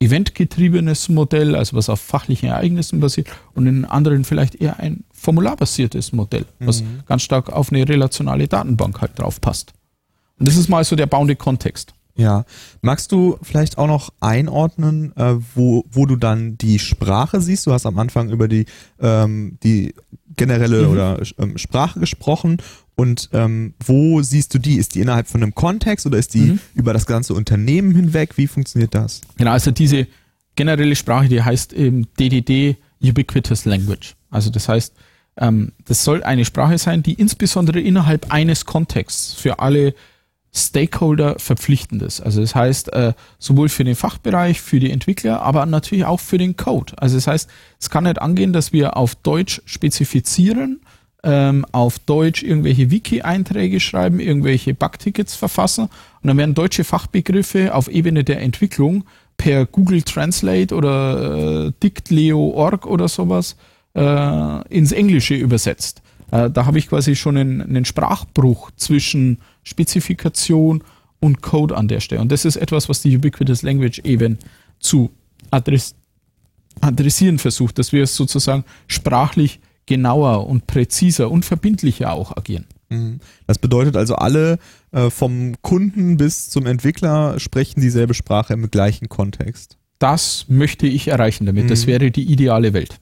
eventgetriebenes 0.00 1.08
Modell, 1.08 1.56
also 1.56 1.76
was 1.76 1.88
auf 1.88 2.00
fachlichen 2.00 2.48
Ereignissen 2.48 3.00
basiert, 3.00 3.28
und 3.54 3.66
in 3.66 3.84
anderen 3.84 4.24
vielleicht 4.24 4.54
eher 4.54 4.78
ein 4.78 5.04
formularbasiertes 5.12 6.12
Modell, 6.12 6.44
was 6.60 6.82
mhm. 6.82 7.00
ganz 7.06 7.22
stark 7.22 7.50
auf 7.50 7.72
eine 7.72 7.88
relationale 7.88 8.46
Datenbank 8.46 9.00
halt 9.00 9.18
drauf 9.18 9.40
passt. 9.40 9.72
Und 10.38 10.46
das 10.46 10.56
ist 10.56 10.68
mal 10.68 10.84
so 10.84 10.94
der 10.94 11.06
bauende 11.06 11.34
Kontext. 11.34 11.94
Ja. 12.14 12.44
Magst 12.82 13.12
du 13.12 13.38
vielleicht 13.42 13.78
auch 13.78 13.86
noch 13.86 14.10
einordnen, 14.20 15.16
äh, 15.16 15.36
wo, 15.54 15.84
wo 15.90 16.04
du 16.04 16.16
dann 16.16 16.58
die 16.58 16.80
Sprache 16.80 17.40
siehst? 17.40 17.66
Du 17.66 17.72
hast 17.72 17.86
am 17.86 17.98
Anfang 17.98 18.30
über 18.30 18.48
die, 18.48 18.66
ähm, 19.00 19.58
die 19.62 19.94
generelle 20.38 20.84
mhm. 20.84 20.90
oder 20.90 21.20
ähm, 21.38 21.58
Sprache 21.58 22.00
gesprochen 22.00 22.56
und 22.98 23.28
ähm, 23.32 23.74
wo 23.84 24.22
siehst 24.22 24.54
du 24.54 24.58
die? 24.58 24.74
Ist 24.74 24.96
die 24.96 25.00
innerhalb 25.00 25.28
von 25.28 25.40
einem 25.40 25.54
Kontext 25.54 26.04
oder 26.04 26.18
ist 26.18 26.34
die 26.34 26.40
mhm. 26.40 26.60
über 26.74 26.92
das 26.92 27.06
ganze 27.06 27.34
Unternehmen 27.34 27.94
hinweg? 27.94 28.36
Wie 28.36 28.48
funktioniert 28.48 28.92
das? 28.92 29.20
Genau, 29.36 29.52
also 29.52 29.70
diese 29.70 30.08
generelle 30.56 30.96
Sprache, 30.96 31.28
die 31.28 31.40
heißt 31.40 31.72
eben 31.74 32.08
DDD 32.18 32.76
Ubiquitous 33.00 33.66
Language. 33.66 34.16
Also 34.30 34.50
das 34.50 34.68
heißt, 34.68 34.94
ähm, 35.36 35.70
das 35.84 36.02
soll 36.02 36.24
eine 36.24 36.44
Sprache 36.44 36.78
sein, 36.78 37.04
die 37.04 37.14
insbesondere 37.14 37.78
innerhalb 37.80 38.32
eines 38.32 38.64
Kontexts 38.64 39.34
für 39.34 39.60
alle 39.60 39.94
Stakeholder 40.54 41.38
verpflichtend 41.38 42.02
ist. 42.02 42.20
Also 42.20 42.40
das 42.40 42.54
heißt, 42.54 42.92
äh, 42.92 43.12
sowohl 43.38 43.68
für 43.68 43.84
den 43.84 43.94
Fachbereich, 43.94 44.60
für 44.60 44.80
die 44.80 44.90
Entwickler, 44.90 45.42
aber 45.42 45.66
natürlich 45.66 46.04
auch 46.04 46.20
für 46.20 46.38
den 46.38 46.56
Code. 46.56 46.94
Also 46.96 47.16
das 47.16 47.26
heißt, 47.26 47.50
es 47.80 47.90
kann 47.90 48.04
nicht 48.04 48.20
angehen, 48.20 48.52
dass 48.52 48.72
wir 48.72 48.96
auf 48.96 49.14
Deutsch 49.14 49.60
spezifizieren, 49.66 50.80
ähm, 51.22 51.66
auf 51.72 51.98
Deutsch 51.98 52.42
irgendwelche 52.42 52.90
Wiki-Einträge 52.90 53.80
schreiben, 53.80 54.20
irgendwelche 54.20 54.74
Bugtickets 54.74 55.34
verfassen 55.34 55.84
und 55.84 56.28
dann 56.28 56.36
werden 56.36 56.54
deutsche 56.54 56.84
Fachbegriffe 56.84 57.74
auf 57.74 57.88
Ebene 57.88 58.24
der 58.24 58.40
Entwicklung 58.40 59.04
per 59.36 59.66
Google 59.66 60.02
Translate 60.02 60.74
oder 60.74 61.66
äh, 61.66 61.72
Dictleo.org 61.82 62.86
oder 62.86 63.08
sowas 63.08 63.56
äh, 63.94 64.68
ins 64.68 64.92
Englische 64.92 65.34
übersetzt. 65.34 66.02
Äh, 66.30 66.50
da 66.50 66.66
habe 66.66 66.78
ich 66.78 66.88
quasi 66.88 67.16
schon 67.16 67.36
einen, 67.36 67.62
einen 67.62 67.84
Sprachbruch 67.84 68.70
zwischen 68.76 69.38
Spezifikation 69.68 70.82
und 71.20 71.42
Code 71.42 71.76
an 71.76 71.88
der 71.88 72.00
Stelle. 72.00 72.20
Und 72.20 72.32
das 72.32 72.44
ist 72.44 72.56
etwas, 72.56 72.88
was 72.88 73.02
die 73.02 73.16
Ubiquitous 73.16 73.62
Language 73.62 74.00
eben 74.00 74.38
zu 74.80 75.10
adress 75.50 75.94
adressieren 76.80 77.40
versucht, 77.40 77.78
dass 77.78 77.92
wir 77.92 78.04
es 78.04 78.14
sozusagen 78.14 78.64
sprachlich 78.86 79.58
genauer 79.86 80.46
und 80.46 80.68
präziser 80.68 81.28
und 81.28 81.44
verbindlicher 81.44 82.12
auch 82.12 82.36
agieren. 82.36 82.66
Mhm. 82.88 83.18
Das 83.48 83.58
bedeutet 83.58 83.96
also, 83.96 84.14
alle 84.14 84.60
äh, 84.92 85.10
vom 85.10 85.56
Kunden 85.60 86.18
bis 86.18 86.50
zum 86.50 86.66
Entwickler 86.66 87.40
sprechen 87.40 87.80
dieselbe 87.80 88.14
Sprache 88.14 88.52
im 88.52 88.70
gleichen 88.70 89.08
Kontext. 89.08 89.76
Das 89.98 90.46
möchte 90.48 90.86
ich 90.86 91.08
erreichen 91.08 91.46
damit. 91.46 91.64
Mhm. 91.64 91.68
Das 91.68 91.88
wäre 91.88 92.12
die 92.12 92.30
ideale 92.30 92.72
Welt. 92.72 93.00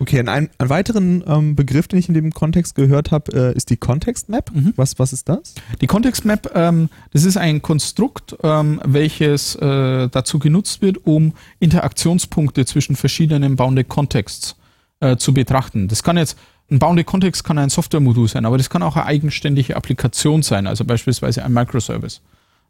Okay, 0.00 0.18
ein, 0.18 0.28
einen 0.28 0.50
weiteren 0.58 1.22
ähm, 1.26 1.54
Begriff, 1.54 1.86
den 1.86 1.98
ich 1.98 2.08
in 2.08 2.14
dem 2.14 2.32
Kontext 2.32 2.74
gehört 2.74 3.10
habe, 3.10 3.52
äh, 3.52 3.54
ist 3.54 3.68
die 3.68 3.76
Context 3.76 4.30
Map. 4.30 4.50
Mhm. 4.50 4.72
Was, 4.76 4.98
was 4.98 5.12
ist 5.12 5.28
das? 5.28 5.54
Die 5.82 5.86
Context 5.86 6.24
Map, 6.24 6.50
ähm, 6.54 6.88
das 7.12 7.24
ist 7.24 7.36
ein 7.36 7.60
Konstrukt, 7.60 8.34
ähm, 8.42 8.80
welches 8.86 9.56
äh, 9.56 10.08
dazu 10.08 10.38
genutzt 10.38 10.80
wird, 10.80 11.06
um 11.06 11.34
Interaktionspunkte 11.58 12.64
zwischen 12.64 12.96
verschiedenen 12.96 13.56
Bounded 13.56 13.88
Contexts 13.88 14.56
äh, 15.00 15.18
zu 15.18 15.34
betrachten. 15.34 15.86
Das 15.86 16.02
kann 16.02 16.16
jetzt, 16.16 16.38
ein 16.70 16.78
Bounded 16.78 17.04
Context 17.04 17.44
kann 17.44 17.58
ein 17.58 17.68
Software-Modul 17.68 18.26
sein, 18.26 18.46
aber 18.46 18.56
das 18.56 18.70
kann 18.70 18.82
auch 18.82 18.96
eine 18.96 19.04
eigenständige 19.04 19.76
Applikation 19.76 20.42
sein, 20.42 20.66
also 20.66 20.86
beispielsweise 20.86 21.44
ein 21.44 21.52
Microservice 21.52 22.22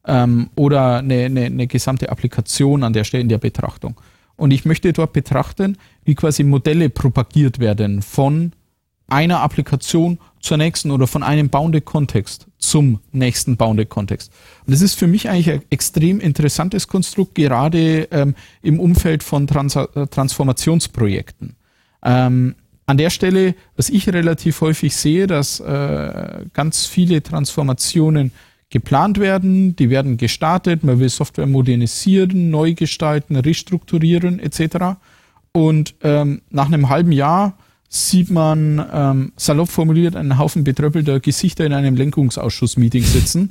ähm, 0.05 0.51
oder 0.57 0.97
eine, 0.97 1.27
eine, 1.27 1.43
eine 1.43 1.67
gesamte 1.69 2.09
Applikation 2.09 2.83
an 2.83 2.93
der 2.93 3.05
Stelle 3.05 3.23
in 3.23 3.29
der 3.29 3.39
Betrachtung. 3.39 3.95
Und 4.41 4.53
ich 4.53 4.65
möchte 4.65 4.95
dort 4.95 5.13
betrachten, 5.13 5.77
wie 6.05 6.15
quasi 6.15 6.45
Modelle 6.45 6.89
propagiert 6.89 7.59
werden 7.59 8.01
von 8.01 8.53
einer 9.07 9.41
Applikation 9.41 10.19
zur 10.41 10.57
nächsten 10.57 10.91
oder 10.91 11.07
von 11.07 11.23
einem 11.23 11.51
Bounded-Kontext 11.51 12.47
zum 12.57 13.01
nächsten 13.13 13.59
Bounded-Kontext. 13.59 14.33
Und 14.65 14.73
das 14.73 14.81
ist 14.81 14.95
für 14.95 15.07
mich 15.07 15.29
eigentlich 15.29 15.51
ein 15.51 15.63
extrem 15.69 16.21
interessantes 16.21 16.89
Konstrukt, 16.89 17.35
gerade 17.35 18.09
ähm, 18.13 18.35
im 18.63 18.81
Umfeld 18.81 19.23
von 19.23 19.47
Trans 19.47 19.77
äh, 19.77 20.07
Transformationsprojekten. 20.07 21.57
Ähm, 22.03 22.55
an 22.87 22.97
der 22.97 23.11
Stelle, 23.11 23.55
was 23.77 23.91
ich 23.91 24.09
relativ 24.09 24.63
häufig 24.63 24.97
sehe, 24.97 25.27
dass 25.27 25.61
äh, 25.61 26.47
ganz 26.55 26.87
viele 26.87 27.23
Transformationen 27.23 28.33
geplant 28.71 29.19
werden, 29.19 29.75
die 29.77 29.91
werden 29.91 30.17
gestartet, 30.17 30.85
man 30.85 31.01
will 31.01 31.09
Software 31.09 31.47
modernisieren, 31.47 32.51
neu 32.51 32.75
gestalten, 32.75 33.37
restrukturieren 33.37 34.39
etc. 34.39 34.97
Und 35.53 35.97
ähm, 36.03 36.43
nach 36.51 36.67
einem 36.67 36.89
halben 36.89 37.13
Jahr 37.13 37.59
sieht 37.89 38.31
man 38.31 38.85
ähm, 38.93 39.33
salopp 39.37 39.69
formuliert 39.69 40.15
einen 40.15 40.39
Haufen 40.39 40.63
betröppelter 40.63 41.19
Gesichter 41.19 41.67
in 41.67 41.73
einem 41.73 41.97
Lenkungsausschuss-Meeting 41.97 43.03
sitzen. 43.03 43.51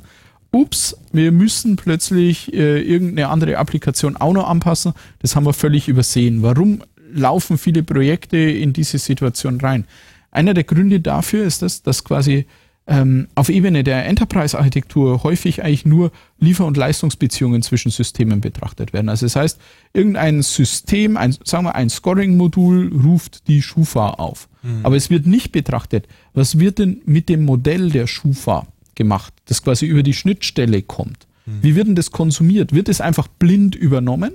Ups, 0.50 0.96
wir 1.12 1.30
müssen 1.30 1.76
plötzlich 1.76 2.52
äh, 2.54 2.80
irgendeine 2.80 3.28
andere 3.28 3.58
Applikation 3.58 4.16
auch 4.16 4.32
noch 4.32 4.48
anpassen. 4.48 4.94
Das 5.20 5.36
haben 5.36 5.44
wir 5.44 5.52
völlig 5.52 5.88
übersehen. 5.88 6.42
Warum 6.42 6.82
laufen 7.12 7.58
viele 7.58 7.82
Projekte 7.82 8.38
in 8.38 8.72
diese 8.72 8.98
Situation 8.98 9.60
rein? 9.60 9.84
Einer 10.30 10.54
der 10.54 10.64
Gründe 10.64 11.00
dafür 11.00 11.44
ist 11.44 11.60
das, 11.62 11.82
dass 11.82 12.02
quasi 12.02 12.46
ähm, 12.90 13.28
auf 13.36 13.48
Ebene 13.48 13.84
der 13.84 14.04
Enterprise-Architektur 14.06 15.22
häufig 15.22 15.62
eigentlich 15.62 15.86
nur 15.86 16.10
Liefer- 16.40 16.66
und 16.66 16.76
Leistungsbeziehungen 16.76 17.62
zwischen 17.62 17.92
Systemen 17.92 18.40
betrachtet 18.40 18.92
werden. 18.92 19.08
Also 19.08 19.26
das 19.26 19.36
heißt, 19.36 19.60
irgendein 19.92 20.42
System, 20.42 21.16
ein, 21.16 21.34
sagen 21.44 21.64
wir 21.64 21.76
ein 21.76 21.88
Scoring-Modul 21.88 22.92
ruft 23.04 23.46
die 23.46 23.62
Schufa 23.62 24.10
auf. 24.10 24.48
Mhm. 24.62 24.80
Aber 24.82 24.96
es 24.96 25.08
wird 25.08 25.24
nicht 25.24 25.52
betrachtet, 25.52 26.08
was 26.34 26.58
wird 26.58 26.80
denn 26.80 27.00
mit 27.06 27.28
dem 27.28 27.44
Modell 27.44 27.90
der 27.90 28.08
Schufa 28.08 28.66
gemacht, 28.96 29.32
das 29.46 29.62
quasi 29.62 29.86
über 29.86 30.02
die 30.02 30.12
Schnittstelle 30.12 30.82
kommt. 30.82 31.28
Mhm. 31.46 31.62
Wie 31.62 31.76
wird 31.76 31.86
denn 31.86 31.94
das 31.94 32.10
konsumiert? 32.10 32.74
Wird 32.74 32.88
es 32.88 33.00
einfach 33.00 33.28
blind 33.28 33.76
übernommen? 33.76 34.32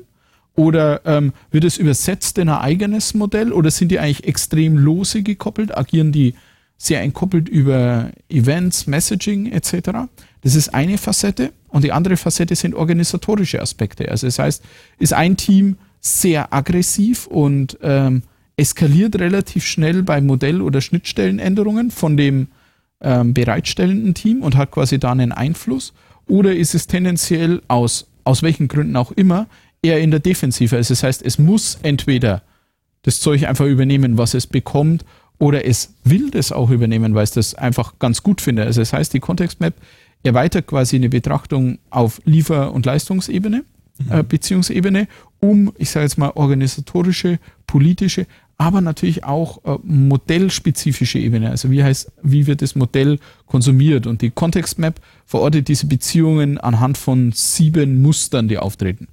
Oder 0.56 1.02
ähm, 1.06 1.34
wird 1.52 1.66
es 1.66 1.76
übersetzt 1.76 2.38
in 2.38 2.48
ein 2.48 2.60
eigenes 2.60 3.14
Modell? 3.14 3.52
Oder 3.52 3.70
sind 3.70 3.90
die 3.90 4.00
eigentlich 4.00 4.26
extrem 4.26 4.78
lose 4.78 5.24
gekoppelt? 5.24 5.78
Agieren 5.78 6.14
die 6.14 6.36
sehr 6.78 7.02
entkoppelt 7.02 7.50
über 7.50 8.12
Events, 8.30 8.88
Messaging 8.88 9.52
etc. 9.52 10.08
Das 10.42 10.56
ist 10.56 10.74
eine 10.74 10.98
Facette. 10.98 11.54
Und 11.68 11.84
die 11.84 11.92
andere 11.92 12.18
Facette 12.18 12.56
sind 12.56 12.76
organisatorische 12.76 13.62
Aspekte. 13.62 14.10
Also 14.10 14.28
das 14.28 14.40
heißt, 14.40 14.64
ist 15.00 15.14
ein 15.14 15.38
Team 15.38 15.78
sehr 16.00 16.54
aggressiv 16.54 17.28
und 17.28 17.78
ähm, 17.82 18.24
eskaliert 18.58 19.20
relativ 19.20 19.66
schnell 19.66 20.04
bei 20.04 20.22
Modell- 20.22 20.62
oder 20.62 20.82
Schnittstellenänderungen 20.82 21.92
von 21.92 22.16
dem 22.16 22.48
ähm, 23.02 23.34
bereitstellenden 23.34 24.14
Team 24.14 24.42
und 24.42 24.56
hat 24.56 24.72
quasi 24.72 25.00
da 25.00 25.12
einen 25.12 25.32
Einfluss? 25.32 25.94
Oder 26.28 26.56
ist 26.56 26.76
es 26.76 26.88
tendenziell 26.88 27.62
aus, 27.68 28.08
aus 28.24 28.42
welchen 28.42 28.68
Gründen 28.68 28.96
auch 28.96 29.12
immer, 29.12 29.48
eher 29.82 30.00
in 30.00 30.12
der 30.12 30.20
Defensive? 30.20 30.76
Also 30.76 30.94
das 30.94 31.04
heißt, 31.04 31.22
es 31.22 31.38
muss 31.38 31.80
entweder 31.84 32.42
das 33.04 33.20
Zeug 33.20 33.48
einfach 33.48 33.66
übernehmen, 33.66 34.18
was 34.18 34.34
es 34.34 34.48
bekommt, 34.48 35.06
oder 35.38 35.66
es 35.66 35.94
will 36.04 36.32
das 36.32 36.52
auch 36.52 36.70
übernehmen, 36.70 37.16
weil 37.16 37.24
es 37.24 37.32
das 37.32 37.56
einfach 37.56 38.00
ganz 38.00 38.24
gut 38.24 38.42
findet. 38.42 38.68
Also 38.68 38.82
das 38.82 38.94
heißt, 38.94 39.14
die 39.14 39.20
Context 39.20 39.60
Map 39.60 39.76
erweitert 40.24 40.68
quasi 40.68 40.96
eine 40.96 41.10
Betrachtung 41.10 41.80
auf 41.90 42.22
Liefer- 42.26 42.74
und 42.74 42.86
Leistungsebene, 42.86 43.64
mhm. 44.00 44.12
äh, 44.12 44.24
Beziehungsebene, 44.24 45.08
um, 45.40 45.72
ich 45.78 45.90
sage 45.90 46.06
jetzt 46.06 46.18
mal, 46.18 46.32
organisatorische, 46.36 47.40
politische, 47.68 48.26
aber 48.58 48.82
natürlich 48.82 49.24
auch 49.26 49.64
äh, 49.66 49.78
modellspezifische 49.84 51.20
Ebene. 51.20 51.50
Also 51.50 51.70
wie 51.72 51.84
heißt, 51.84 52.12
wie 52.24 52.48
wird 52.48 52.62
das 52.62 52.76
Modell 52.76 53.20
konsumiert? 53.46 54.08
Und 54.08 54.22
die 54.22 54.32
Context 54.32 54.80
Map 54.80 55.00
verortet 55.26 55.68
diese 55.68 55.88
Beziehungen 55.88 56.58
anhand 56.58 56.98
von 56.98 57.32
sieben 57.34 58.02
Mustern, 58.02 58.48
die 58.48 58.58
auftreten. 58.58 59.08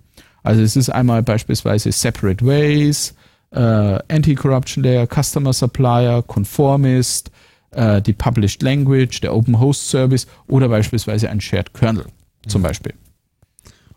Also 0.45 0.63
es 0.63 0.77
ist 0.77 0.91
einmal 0.91 1.23
beispielsweise 1.23 1.91
Separate 1.93 2.45
Ways, 2.45 3.15
äh, 3.53 3.99
Anti-Corruption 4.09 4.83
Layer, 4.83 5.07
Customer 5.07 5.53
Supplier, 5.53 6.23
Conformist, 6.23 7.31
äh, 7.71 8.01
die 8.03 8.13
Published 8.13 8.63
Language, 8.63 9.21
der 9.21 9.35
Open 9.35 9.61
Host 9.61 9.89
Service 9.89 10.27
oder 10.49 10.69
beispielsweise 10.69 11.31
ein 11.31 11.41
Shared 11.41 11.73
Kernel 11.75 12.07
zum 12.47 12.61
mhm. 12.61 12.65
Beispiel. 12.65 12.95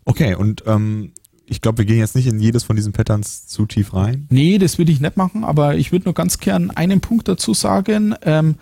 Okay, 0.06 0.36
und 0.36 0.64
ähm, 0.68 1.12
ich 1.48 1.62
glaube, 1.62 1.80
wir 1.80 1.86
gehen 1.86 2.00
jetzt 2.00 2.16
nicht 2.16 2.28
in 2.28 2.40
jedes 2.40 2.64
von 2.64 2.76
diesen 2.76 2.94
Patterns 2.94 3.48
zu 3.48 3.66
tief 3.66 3.94
rein. 3.94 4.28
Nee, 4.30 4.58
das 4.58 4.78
würde 4.78 4.92
ich 4.92 5.00
nicht 5.00 5.18
machen, 5.18 5.44
aber 5.44 5.76
ich 5.76 5.92
würde 5.92 6.06
nur 6.06 6.14
ganz 6.14 6.40
gern 6.40 6.72
einen 6.72 7.02
Punkt 7.02 7.28
dazu 7.28 7.54
sagen. 7.54 8.16
Ähm, 8.24 8.56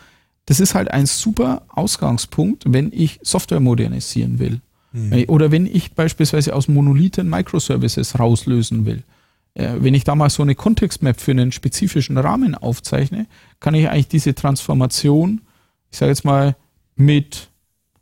das 0.45 0.59
ist 0.59 0.75
halt 0.75 0.91
ein 0.91 1.05
super 1.05 1.63
Ausgangspunkt, 1.69 2.65
wenn 2.67 2.91
ich 2.93 3.19
Software 3.23 3.61
modernisieren 3.61 4.39
will. 4.39 4.61
Mhm. 4.91 5.25
Oder 5.27 5.51
wenn 5.51 5.65
ich 5.65 5.93
beispielsweise 5.93 6.53
aus 6.53 6.67
Monolithen 6.67 7.29
Microservices 7.29 8.19
rauslösen 8.19 8.85
will. 8.85 9.03
Äh, 9.55 9.73
wenn 9.79 9.93
ich 9.93 10.03
da 10.03 10.15
mal 10.15 10.29
so 10.29 10.41
eine 10.43 10.55
Kontextmap 10.55 11.19
für 11.19 11.31
einen 11.31 11.51
spezifischen 11.51 12.17
Rahmen 12.17 12.55
aufzeichne, 12.55 13.27
kann 13.59 13.75
ich 13.75 13.89
eigentlich 13.89 14.07
diese 14.07 14.33
Transformation, 14.33 15.41
ich 15.91 15.97
sage 15.97 16.11
jetzt 16.11 16.25
mal, 16.25 16.55
mit 16.95 17.49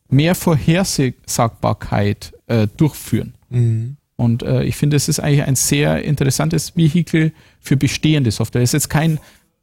mehr 0.09 0.35
Vorhersagbarkeit 0.35 2.33
äh, 2.47 2.67
durchführen. 2.77 3.33
Mhm. 3.49 3.97
Und 4.15 4.43
äh, 4.43 4.63
ich 4.63 4.75
finde, 4.75 4.97
es 4.97 5.09
ist 5.09 5.19
eigentlich 5.19 5.43
ein 5.43 5.55
sehr 5.55 6.03
interessantes 6.03 6.75
Vehikel 6.75 7.33
für 7.59 7.75
bestehende 7.75 8.29
Software. 8.31 8.61
Es 8.61 8.69
ist 8.69 8.83
jetzt 8.83 8.89
kein 8.89 9.19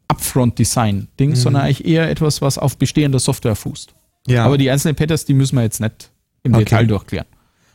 Upfront-Design-Ding, 0.09 1.30
mhm. 1.30 1.37
sondern 1.37 1.62
eigentlich 1.62 1.87
eher 1.87 2.11
etwas, 2.11 2.42
was 2.42 2.59
auf 2.59 2.76
bestehender 2.76 3.18
Software 3.18 3.54
fußt. 3.54 3.95
Ja. 4.26 4.45
Aber 4.45 4.59
die 4.59 4.71
einzelnen 4.71 4.97
Patterns, 4.97 5.25
die 5.25 5.35
müssen 5.35 5.57
wir 5.57 5.62
jetzt 5.62 5.80
nicht 5.80 6.11
im 6.42 6.54
okay. 6.54 6.64
Detail 6.64 6.87
durchklären. 6.87 7.26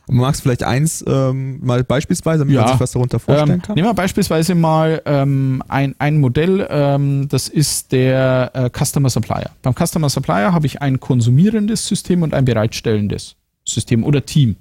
Magst 0.06 0.40
du 0.40 0.42
vielleicht 0.42 0.64
eins 0.64 1.02
ähm, 1.06 1.60
mal 1.64 1.82
beispielsweise, 1.82 2.40
damit 2.40 2.54
ja. 2.54 2.62
man 2.62 2.70
sich 2.72 2.80
was 2.80 2.92
darunter 2.92 3.18
vorstellen 3.18 3.52
ähm, 3.52 3.62
kann? 3.62 3.74
Nehmen 3.74 3.88
wir 3.88 3.94
beispielsweise 3.94 4.54
mal 4.54 5.00
ähm, 5.06 5.62
ein, 5.68 5.94
ein 5.98 6.20
Modell, 6.20 6.66
ähm, 6.68 7.26
das 7.28 7.48
ist 7.48 7.92
der 7.92 8.50
äh, 8.52 8.70
Customer 8.70 9.08
Supplier. 9.08 9.50
Beim 9.62 9.74
Customer 9.74 10.10
Supplier 10.10 10.52
habe 10.52 10.66
ich 10.66 10.82
ein 10.82 11.00
konsumierendes 11.00 11.86
System 11.86 12.22
und 12.22 12.34
ein 12.34 12.44
bereitstellendes 12.44 13.36
System 13.64 14.04
oder 14.04 14.24
Team. 14.26 14.56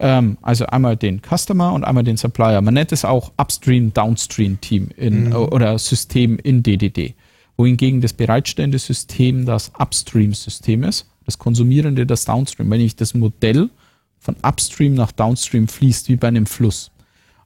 Ähm, 0.00 0.38
also 0.42 0.66
einmal 0.66 0.96
den 0.96 1.20
Customer 1.20 1.72
und 1.72 1.84
einmal 1.84 2.02
den 2.02 2.16
Supplier. 2.16 2.60
Man 2.60 2.74
nennt 2.74 2.90
es 2.90 3.04
auch 3.04 3.32
Upstream, 3.36 3.92
Downstream 3.92 4.60
Team 4.60 4.88
in, 4.96 5.28
mhm. 5.28 5.34
oder 5.34 5.78
System 5.78 6.38
in 6.38 6.62
DDD. 6.62 7.14
Wohingegen 7.56 8.00
das 8.00 8.14
bereitstellende 8.14 8.78
System 8.78 9.44
das 9.44 9.70
Upstream-System 9.78 10.82
ist, 10.82 11.06
das 11.26 11.38
konsumierende 11.38 12.06
das 12.06 12.24
Downstream. 12.24 12.70
Wenn 12.70 12.80
ich 12.80 12.96
das 12.96 13.14
Modell 13.14 13.68
von 14.20 14.36
Upstream 14.42 14.94
nach 14.94 15.12
Downstream 15.12 15.66
fließt, 15.66 16.08
wie 16.08 16.16
bei 16.16 16.28
einem 16.28 16.46
Fluss. 16.46 16.90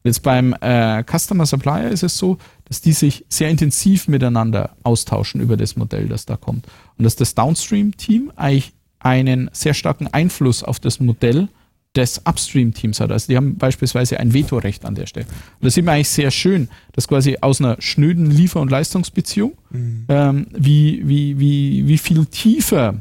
Und 0.02 0.10
jetzt 0.10 0.22
beim 0.22 0.54
äh, 0.60 1.02
Customer 1.04 1.46
Supplier 1.46 1.88
ist 1.88 2.02
es 2.02 2.18
so, 2.18 2.36
dass 2.66 2.82
die 2.82 2.92
sich 2.92 3.24
sehr 3.30 3.48
intensiv 3.48 4.06
miteinander 4.06 4.76
austauschen 4.82 5.40
über 5.40 5.56
das 5.56 5.76
Modell, 5.76 6.08
das 6.08 6.26
da 6.26 6.36
kommt. 6.36 6.66
Und 6.98 7.04
dass 7.04 7.16
das 7.16 7.34
Downstream-Team 7.34 8.32
eigentlich 8.36 8.74
einen 8.98 9.48
sehr 9.52 9.72
starken 9.72 10.08
Einfluss 10.08 10.62
auf 10.62 10.78
das 10.80 11.00
Modell 11.00 11.48
des 11.96 12.20
Upstream-Teams 12.26 13.00
hat. 13.00 13.12
Also 13.12 13.28
die 13.28 13.36
haben 13.36 13.56
beispielsweise 13.56 14.18
ein 14.18 14.34
Vetorecht 14.34 14.84
an 14.84 14.94
der 14.94 15.06
Stelle. 15.06 15.26
Und 15.26 15.64
das 15.64 15.74
sieht 15.74 15.84
man 15.84 15.94
eigentlich 15.94 16.08
sehr 16.08 16.30
schön, 16.30 16.68
dass 16.92 17.06
quasi 17.06 17.38
aus 17.40 17.60
einer 17.60 17.76
schnöden 17.80 18.30
Liefer- 18.30 18.60
und 18.60 18.70
Leistungsbeziehung, 18.70 19.56
mhm. 19.70 20.06
ähm, 20.08 20.46
wie, 20.52 21.02
wie, 21.06 21.38
wie, 21.38 21.86
wie 21.86 21.98
viel 21.98 22.26
tiefer 22.26 22.96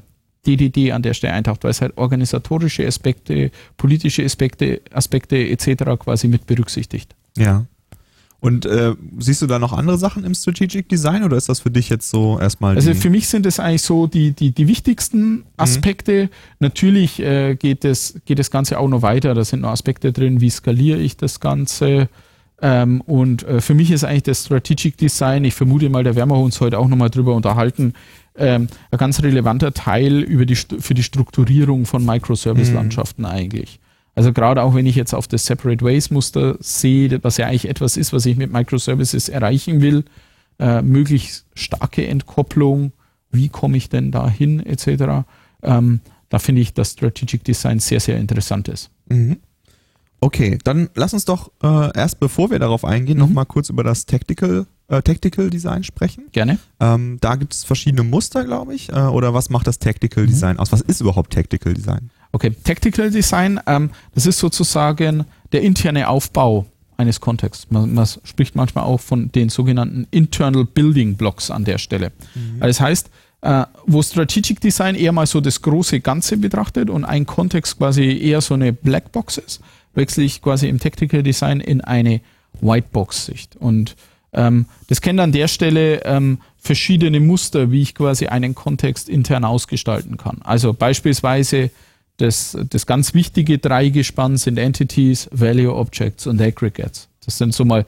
DDD 0.45 0.91
an 0.91 1.01
der 1.01 1.13
Stelle 1.13 1.33
eintaucht, 1.33 1.63
weil 1.63 1.71
es 1.71 1.81
halt 1.81 1.97
organisatorische 1.97 2.85
Aspekte, 2.85 3.51
politische 3.77 4.23
Aspekte, 4.23 4.81
Aspekte 4.91 5.37
etc. 5.37 5.83
quasi 5.99 6.27
mit 6.27 6.45
berücksichtigt. 6.45 7.15
Ja. 7.37 7.65
Und 8.43 8.65
äh, 8.65 8.93
siehst 9.19 9.41
du 9.41 9.47
da 9.47 9.57
noch 9.57 9.71
andere 9.71 9.97
Sachen 9.97 10.25
im 10.25 10.35
Strategic 10.35 10.89
Design 10.89 11.23
oder 11.23 11.37
ist 11.37 11.47
das 11.47 11.61
für 11.61 11.71
dich 11.71 11.87
jetzt 11.87 12.09
so 12.09 12.37
erstmal? 12.37 12.75
Also 12.75 12.93
für 12.93 13.09
mich 13.09 13.29
sind 13.29 13.45
es 13.45 13.57
eigentlich 13.57 13.83
so 13.83 14.05
die, 14.05 14.33
die, 14.33 14.51
die 14.51 14.67
wichtigsten 14.67 15.31
mhm. 15.31 15.43
Aspekte. 15.55 16.23
Mhm. 16.23 16.29
Natürlich 16.59 17.21
äh, 17.21 17.55
geht, 17.55 17.85
das, 17.85 18.15
geht 18.25 18.39
das 18.39 18.51
Ganze 18.51 18.79
auch 18.79 18.89
noch 18.89 19.01
weiter. 19.01 19.33
Da 19.33 19.45
sind 19.45 19.61
noch 19.61 19.69
Aspekte 19.69 20.11
drin, 20.11 20.41
wie 20.41 20.49
skaliere 20.49 20.99
ich 20.99 21.15
das 21.15 21.39
Ganze. 21.39 22.09
Ähm, 22.61 22.99
und 22.99 23.43
äh, 23.43 23.61
für 23.61 23.75
mich 23.75 23.91
ist 23.91 24.03
eigentlich 24.03 24.23
das 24.23 24.43
Strategic 24.45 24.97
Design, 24.97 25.45
ich 25.45 25.53
vermute 25.53 25.89
mal, 25.89 26.03
da 26.03 26.13
werden 26.13 26.29
wir 26.29 26.37
uns 26.37 26.59
heute 26.59 26.79
auch 26.79 26.89
nochmal 26.89 27.09
drüber 27.09 27.35
unterhalten, 27.35 27.93
ähm, 28.35 28.67
ein 28.91 28.97
ganz 28.97 29.21
relevanter 29.21 29.73
Teil 29.73 30.21
über 30.21 30.45
die, 30.45 30.55
für 30.55 30.93
die 30.93 31.03
Strukturierung 31.03 31.85
von 31.85 32.05
Microservice-Landschaften 32.05 33.23
mhm. 33.23 33.27
eigentlich. 33.27 33.79
Also 34.15 34.31
gerade 34.31 34.61
auch 34.61 34.75
wenn 34.75 34.85
ich 34.85 34.95
jetzt 34.95 35.13
auf 35.13 35.27
das 35.27 35.45
Separate 35.45 35.83
Ways 35.83 36.11
Muster 36.11 36.55
sehe, 36.59 37.23
was 37.23 37.37
ja 37.37 37.47
eigentlich 37.47 37.67
etwas 37.67 37.97
ist, 37.97 38.13
was 38.13 38.25
ich 38.25 38.37
mit 38.37 38.51
Microservices 38.51 39.29
erreichen 39.29 39.81
will, 39.81 40.05
äh, 40.59 40.81
möglichst 40.81 41.45
starke 41.55 42.05
Entkopplung, 42.05 42.93
wie 43.31 43.49
komme 43.49 43.77
ich 43.77 43.89
denn 43.89 44.11
da 44.11 44.29
hin, 44.29 44.63
etc. 44.65 45.25
Ähm, 45.63 46.01
da 46.29 46.39
finde 46.39 46.61
ich, 46.61 46.73
dass 46.73 46.91
Strategic 46.91 47.43
Design 47.43 47.79
sehr, 47.79 47.99
sehr 47.99 48.17
interessant 48.17 48.67
ist. 48.67 48.91
Mhm. 49.09 49.37
Okay, 50.19 50.57
dann 50.63 50.89
lass 50.95 51.13
uns 51.13 51.25
doch 51.25 51.51
äh, 51.61 51.97
erst, 51.97 52.19
bevor 52.19 52.49
wir 52.49 52.59
darauf 52.59 52.85
eingehen, 52.85 53.17
mhm. 53.17 53.23
nochmal 53.23 53.45
kurz 53.45 53.69
über 53.69 53.83
das 53.83 54.05
Tactical, 54.05 54.67
äh, 54.87 55.01
Tactical 55.01 55.49
Design 55.49 55.83
sprechen. 55.83 56.25
Gerne. 56.31 56.59
Ähm, 56.79 57.17
da 57.21 57.35
gibt 57.35 57.53
es 57.53 57.63
verschiedene 57.63 58.03
Muster, 58.03 58.43
glaube 58.45 58.75
ich. 58.75 58.89
Äh, 58.89 58.95
oder 58.95 59.33
was 59.33 59.49
macht 59.49 59.67
das 59.67 59.79
Tactical 59.79 60.23
mhm. 60.23 60.27
Design 60.27 60.59
aus? 60.59 60.71
Was 60.71 60.81
ist 60.81 61.01
überhaupt 61.01 61.33
Tactical 61.33 61.73
Design? 61.73 62.09
Okay, 62.31 62.51
Tactical 62.63 63.11
Design, 63.11 63.59
ähm, 63.67 63.91
das 64.15 64.25
ist 64.25 64.39
sozusagen 64.39 65.25
der 65.51 65.61
interne 65.61 66.09
Aufbau 66.09 66.65
eines 66.97 67.19
Kontexts. 67.19 67.67
Man, 67.69 67.93
man, 67.93 68.07
spricht 68.23 68.55
manchmal 68.55 68.85
auch 68.85 68.99
von 68.99 69.31
den 69.31 69.49
sogenannten 69.49 70.07
Internal 70.11 70.65
Building 70.65 71.15
Blocks 71.15 71.51
an 71.51 71.63
der 71.63 71.77
Stelle. 71.77 72.11
Mhm. 72.35 72.59
Das 72.59 72.79
heißt, 72.79 73.09
äh, 73.41 73.65
wo 73.85 74.01
Strategic 74.01 74.61
Design 74.61 74.95
eher 74.95 75.11
mal 75.11 75.27
so 75.27 75.41
das 75.41 75.61
große 75.61 75.99
Ganze 75.99 76.37
betrachtet 76.37 76.89
und 76.89 77.03
ein 77.03 77.25
Kontext 77.25 77.77
quasi 77.77 78.17
eher 78.17 78.41
so 78.41 78.53
eine 78.53 78.73
Blackbox 78.73 79.37
ist, 79.37 79.61
wechsle 79.93 80.23
ich 80.23 80.41
quasi 80.41 80.67
im 80.69 80.79
Tactical 80.79 81.23
Design 81.23 81.59
in 81.59 81.81
eine 81.81 82.21
Whitebox-Sicht. 82.61 83.57
Und 83.57 83.95
ähm, 84.33 84.65
das 84.87 85.01
kennt 85.01 85.19
an 85.19 85.31
der 85.31 85.47
Stelle 85.47 86.03
ähm, 86.05 86.39
verschiedene 86.57 87.19
Muster, 87.19 87.71
wie 87.71 87.81
ich 87.81 87.95
quasi 87.95 88.27
einen 88.27 88.55
Kontext 88.55 89.09
intern 89.09 89.43
ausgestalten 89.43 90.17
kann. 90.17 90.39
Also 90.43 90.73
beispielsweise 90.73 91.71
das, 92.17 92.57
das 92.69 92.85
ganz 92.85 93.13
wichtige 93.13 93.57
Dreigespann 93.57 94.37
sind 94.37 94.57
Entities, 94.57 95.29
Value 95.31 95.75
Objects 95.75 96.27
und 96.27 96.41
Aggregates. 96.41 97.09
Das 97.25 97.37
sind 97.37 97.53
so 97.53 97.65
mal 97.65 97.85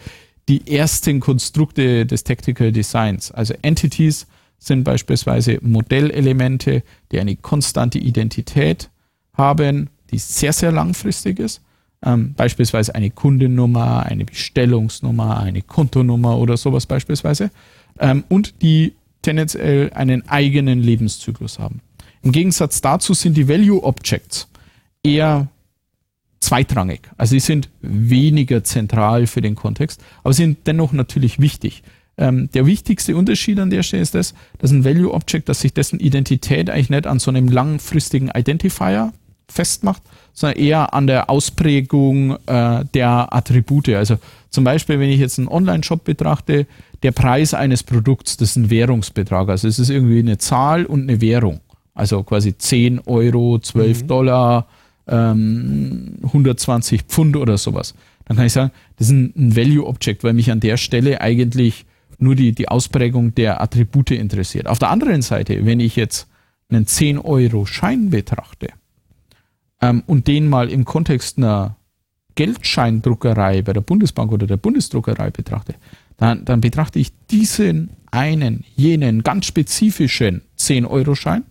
die 0.48 0.76
ersten 0.76 1.20
Konstrukte 1.20 2.06
des 2.06 2.24
Tactical 2.24 2.72
Designs. 2.72 3.32
Also 3.32 3.54
Entities 3.62 4.28
sind 4.60 4.84
beispielsweise 4.84 5.60
Modellelemente, 5.62 6.84
die 7.12 7.20
eine 7.20 7.36
konstante 7.36 8.00
Identität 8.00 8.90
haben, 9.34 9.90
die 10.12 10.18
sehr, 10.18 10.54
sehr 10.54 10.72
langfristig 10.72 11.40
ist. 11.40 11.62
Ähm, 12.06 12.34
beispielsweise 12.36 12.94
eine 12.94 13.10
Kundennummer, 13.10 14.06
eine 14.06 14.26
Bestellungsnummer, 14.26 15.40
eine 15.40 15.62
Kontonummer 15.62 16.38
oder 16.38 16.56
sowas 16.56 16.86
beispielsweise. 16.86 17.50
Ähm, 18.00 18.24
und 18.30 18.62
die 18.62 18.94
tendenziell 19.22 19.92
einen 19.94 20.28
eigenen 20.30 20.80
Lebenszyklus 20.80 21.58
haben. 21.58 21.82
Im 22.22 22.32
Gegensatz 22.32 22.82
dazu 22.82 23.14
sind 23.14 23.36
die 23.36 23.48
Value 23.48 23.84
Objects 23.84 24.48
eher 25.04 25.48
zweitrangig. 26.40 27.02
Also 27.18 27.32
sie 27.32 27.40
sind 27.40 27.70
weniger 27.82 28.64
zentral 28.64 29.26
für 29.26 29.42
den 29.42 29.56
Kontext, 29.56 30.04
aber 30.24 30.34
sind 30.34 30.68
dennoch 30.68 30.94
natürlich 30.94 31.40
wichtig. 31.40 31.82
Ähm, 32.18 32.50
der 32.54 32.66
wichtigste 32.66 33.16
Unterschied 33.16 33.60
an 33.60 33.70
der 33.70 33.84
Stelle 33.84 34.04
ist 34.04 34.16
das, 34.16 34.34
dass 34.60 34.72
ein 34.72 34.86
Value 34.86 35.12
Object, 35.12 35.50
dass 35.50 35.62
sich 35.62 35.74
dessen 35.74 36.00
Identität 36.00 36.70
eigentlich 36.70 36.90
nicht 36.90 37.08
an 37.08 37.20
so 37.20 37.32
einem 37.32 37.48
langfristigen 37.48 38.30
Identifier 38.30 39.12
festmacht, 39.48 40.02
sondern 40.34 40.60
eher 40.60 40.94
an 40.94 41.08
der 41.08 41.30
Ausprägung 41.30 42.38
äh, 42.46 42.86
der 42.94 43.34
Attribute. 43.34 43.90
Also 43.90 44.18
zum 44.50 44.64
Beispiel, 44.64 45.00
wenn 45.00 45.10
ich 45.10 45.20
jetzt 45.20 45.40
einen 45.40 45.48
Online-Shop 45.48 46.04
betrachte, 46.04 46.68
der 47.04 47.12
Preis 47.12 47.54
eines 47.54 47.84
Produkts, 47.84 48.38
das 48.38 48.52
ist 48.52 48.56
ein 48.58 48.70
Währungsbetrag. 48.70 49.50
Also 49.50 49.68
es 49.68 49.80
ist 49.80 49.90
irgendwie 49.90 50.20
eine 50.20 50.38
Zahl 50.38 50.86
und 50.86 51.04
eine 51.04 51.22
Währung. 51.22 51.62
Also 51.94 52.24
quasi 52.24 52.58
10 52.58 53.02
Euro, 53.06 53.60
12 53.60 54.04
mhm. 54.04 54.08
Dollar, 54.08 54.68
ähm, 55.08 56.18
120 56.24 57.04
Pfund 57.04 57.38
oder 57.38 57.58
sowas. 57.58 57.96
Dann 58.26 58.38
kann 58.38 58.48
ich 58.48 58.54
sagen, 58.54 58.72
das 58.98 59.08
ist 59.08 59.14
ein, 59.14 59.34
ein 59.38 59.56
Value 59.56 59.86
Object, 59.86 60.24
weil 60.24 60.34
mich 60.34 60.52
an 60.52 60.60
der 60.60 60.78
Stelle 60.78 61.22
eigentlich 61.22 61.86
nur 62.18 62.36
die, 62.36 62.54
die 62.54 62.68
Ausprägung 62.68 63.36
der 63.36 63.62
Attribute 63.62 64.12
interessiert. 64.12 64.68
Auf 64.68 64.80
der 64.80 64.90
anderen 64.90 65.22
Seite, 65.22 65.66
wenn 65.66 65.80
ich 65.80 65.96
jetzt 65.96 66.28
einen 66.70 66.88
10 66.88 67.20
Euro 67.20 67.66
Schein 67.66 68.10
betrachte 68.10 68.70
ähm, 69.82 70.04
und 70.08 70.28
den 70.28 70.50
mal 70.50 70.70
im 70.70 70.86
Kontext 70.86 71.38
einer 71.38 71.78
Geldscheindruckerei 72.36 73.62
bei 73.62 73.74
der 73.74 73.82
Bundesbank 73.82 74.32
oder 74.32 74.48
der 74.48 74.58
Bundesdruckerei 74.58 75.32
betrachte, 75.32 75.76
dann, 76.18 76.46
dann 76.46 76.62
betrachte 76.62 77.00
ich 77.00 77.12
diesen 77.28 77.92
einen, 78.12 78.64
jenen 78.76 79.24
ganz 79.24 79.46
spezifischen 79.46 80.42
10-Euro-Schein 80.58 81.44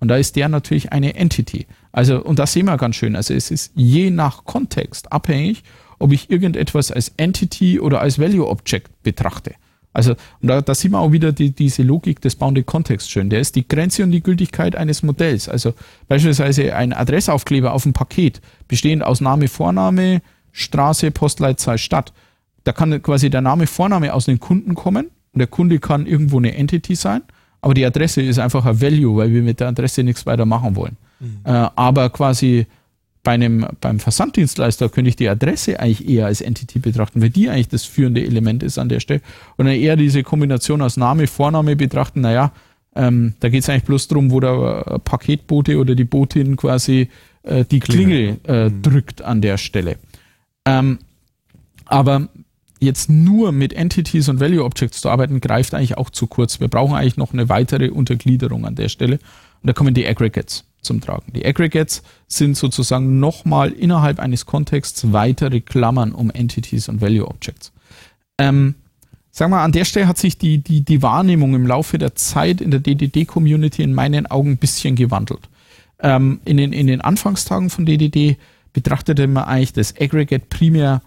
und 0.00 0.08
da 0.08 0.16
ist 0.16 0.36
der 0.36 0.48
natürlich 0.48 0.92
eine 0.92 1.14
Entity. 1.14 1.66
Also, 1.92 2.22
und 2.22 2.38
das 2.38 2.52
sehen 2.52 2.66
wir 2.66 2.76
ganz 2.78 2.96
schön. 2.96 3.16
Also, 3.16 3.34
es 3.34 3.50
ist 3.50 3.72
je 3.74 4.10
nach 4.10 4.44
Kontext 4.44 5.12
abhängig, 5.12 5.62
ob 5.98 6.12
ich 6.12 6.30
irgendetwas 6.30 6.90
als 6.90 7.12
Entity 7.18 7.78
oder 7.78 8.00
als 8.00 8.18
Value 8.18 8.48
Object 8.48 9.02
betrachte. 9.02 9.54
Also, 9.92 10.12
und 10.40 10.48
da, 10.48 10.60
da 10.60 10.74
sieht 10.74 10.92
man 10.92 11.00
auch 11.00 11.12
wieder 11.12 11.32
die, 11.32 11.50
diese 11.50 11.82
Logik 11.82 12.20
des 12.20 12.36
Bounded 12.36 12.66
Context 12.66 13.10
schön. 13.10 13.28
Der 13.28 13.40
ist 13.40 13.56
die 13.56 13.66
Grenze 13.66 14.04
und 14.04 14.12
die 14.12 14.22
Gültigkeit 14.22 14.76
eines 14.76 15.02
Modells. 15.02 15.48
Also 15.48 15.74
beispielsweise 16.08 16.74
ein 16.76 16.92
Adressaufkleber 16.92 17.72
auf 17.72 17.82
dem 17.82 17.92
Paket, 17.92 18.40
bestehend 18.68 19.02
aus 19.02 19.20
Name, 19.20 19.48
Vorname, 19.48 20.22
Straße, 20.52 21.10
Postleitzahl, 21.10 21.78
Stadt. 21.78 22.12
Da 22.64 22.72
kann 22.72 23.02
quasi 23.02 23.30
der 23.30 23.40
Name, 23.40 23.66
Vorname 23.66 24.14
aus 24.14 24.26
dem 24.26 24.38
Kunden 24.38 24.74
kommen 24.74 25.10
und 25.32 25.38
der 25.38 25.48
Kunde 25.48 25.78
kann 25.78 26.06
irgendwo 26.06 26.38
eine 26.38 26.54
Entity 26.54 26.94
sein, 26.94 27.22
aber 27.62 27.74
die 27.74 27.84
Adresse 27.84 28.22
ist 28.22 28.38
einfach 28.38 28.64
ein 28.66 28.80
Value, 28.80 29.16
weil 29.16 29.32
wir 29.32 29.42
mit 29.42 29.60
der 29.60 29.68
Adresse 29.68 30.02
nichts 30.02 30.26
weiter 30.26 30.46
machen 30.46 30.76
wollen. 30.76 30.96
Mhm. 31.20 31.40
Äh, 31.44 31.68
aber 31.74 32.10
quasi 32.10 32.66
bei 33.22 33.32
einem, 33.32 33.66
beim 33.80 34.00
Versanddienstleister 34.00 34.88
könnte 34.88 35.10
ich 35.10 35.16
die 35.16 35.28
Adresse 35.28 35.78
eigentlich 35.78 36.08
eher 36.08 36.26
als 36.26 36.40
Entity 36.40 36.78
betrachten, 36.78 37.20
weil 37.20 37.30
die 37.30 37.50
eigentlich 37.50 37.68
das 37.68 37.84
führende 37.84 38.24
Element 38.24 38.62
ist 38.62 38.78
an 38.78 38.88
der 38.88 39.00
Stelle. 39.00 39.20
Und 39.56 39.66
dann 39.66 39.74
eher 39.74 39.96
diese 39.96 40.22
Kombination 40.22 40.80
aus 40.80 40.96
Name, 40.96 41.26
Vorname 41.26 41.76
betrachten, 41.76 42.22
naja, 42.22 42.52
ähm, 42.94 43.34
da 43.40 43.48
geht 43.48 43.62
es 43.62 43.68
eigentlich 43.68 43.84
bloß 43.84 44.08
darum, 44.08 44.30
wo 44.30 44.40
der 44.40 45.00
Paketbote 45.04 45.78
oder 45.78 45.94
die 45.94 46.04
Botin 46.04 46.56
quasi 46.56 47.08
äh, 47.42 47.64
die 47.64 47.80
Klingel 47.80 48.38
äh, 48.44 48.68
mhm. 48.68 48.82
drückt 48.82 49.22
an 49.22 49.42
der 49.42 49.58
Stelle. 49.58 49.96
Ähm, 50.64 50.98
aber 51.84 52.28
jetzt 52.80 53.10
nur 53.10 53.52
mit 53.52 53.74
Entities 53.74 54.28
und 54.28 54.40
Value 54.40 54.64
Objects 54.64 55.02
zu 55.02 55.10
arbeiten, 55.10 55.40
greift 55.40 55.74
eigentlich 55.74 55.98
auch 55.98 56.10
zu 56.10 56.26
kurz. 56.26 56.58
Wir 56.58 56.68
brauchen 56.68 56.94
eigentlich 56.94 57.16
noch 57.16 57.32
eine 57.32 57.48
weitere 57.48 57.90
Untergliederung 57.90 58.64
an 58.64 58.74
der 58.74 58.88
Stelle. 58.88 59.18
Und 59.62 59.66
da 59.68 59.72
kommen 59.72 59.92
die 59.92 60.06
Aggregates 60.06 60.64
zum 60.82 61.00
Tragen. 61.00 61.32
Die 61.32 61.44
Aggregates 61.44 62.02
sind 62.26 62.56
sozusagen 62.56 63.20
nochmal 63.20 63.70
innerhalb 63.72 64.18
eines 64.18 64.46
Kontexts 64.46 65.12
weitere 65.12 65.60
Klammern 65.60 66.12
um 66.12 66.30
Entities 66.30 66.88
und 66.88 67.00
Value 67.00 67.26
Objects. 67.26 67.72
Ähm, 68.38 68.74
sagen 69.30 69.52
wir, 69.52 69.60
an 69.60 69.72
der 69.72 69.84
Stelle 69.84 70.08
hat 70.08 70.18
sich 70.18 70.38
die, 70.38 70.58
die, 70.58 70.82
die 70.82 71.02
Wahrnehmung 71.02 71.54
im 71.54 71.66
Laufe 71.66 71.98
der 71.98 72.14
Zeit 72.14 72.60
in 72.60 72.70
der 72.70 72.80
DDD-Community 72.80 73.82
in 73.82 73.94
meinen 73.94 74.26
Augen 74.26 74.52
ein 74.52 74.58
bisschen 74.58 74.96
gewandelt. 74.96 75.48
Ähm, 76.00 76.40
in, 76.44 76.56
den, 76.56 76.72
in 76.72 76.86
den 76.86 77.00
Anfangstagen 77.00 77.70
von 77.70 77.86
DDD 77.86 78.36
betrachtete 78.72 79.26
man 79.26 79.44
eigentlich 79.44 79.72
das 79.72 79.94
Aggregate 80.00 80.46
primär 80.48 81.02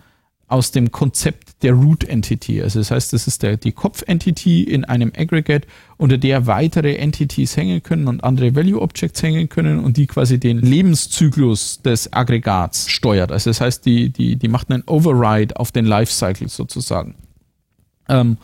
aus 0.48 0.72
dem 0.72 0.92
Konzept 0.92 1.53
der 1.64 1.74
Root 1.74 2.04
Entity. 2.04 2.62
Also 2.62 2.80
das 2.80 2.92
heißt, 2.92 3.14
das 3.14 3.28
ist 3.28 3.42
der, 3.42 3.58
die 3.58 3.72
Kopf-Entity 3.72 4.64
in 4.64 4.86
einem 4.86 5.12
Aggregate, 5.16 5.68
unter 5.98 6.18
der 6.18 6.46
weitere 6.46 6.96
Entities 6.96 7.58
hängen 7.58 7.82
können 7.82 8.08
und 8.08 8.24
andere 8.24 8.56
Value 8.56 8.82
Objects 8.82 9.24
hängen 9.24 9.50
können 9.50 9.80
und 9.80 9.98
die 9.98 10.06
quasi 10.06 10.40
den 10.40 10.60
Lebenszyklus 10.60 11.82
des 11.82 12.12
Aggregats 12.12 12.90
steuert. 12.90 13.32
Also 13.32 13.50
das 13.50 13.62
heißt, 13.62 13.86
die, 13.86 14.10
die, 14.10 14.36
die 14.36 14.48
macht 14.48 14.70
einen 14.70 14.84
Override 14.86 15.58
auf 15.58 15.72
den 15.72 15.86
Lifecycle 15.86 16.50
sozusagen. 16.50 17.16
Ähm, 18.10 18.38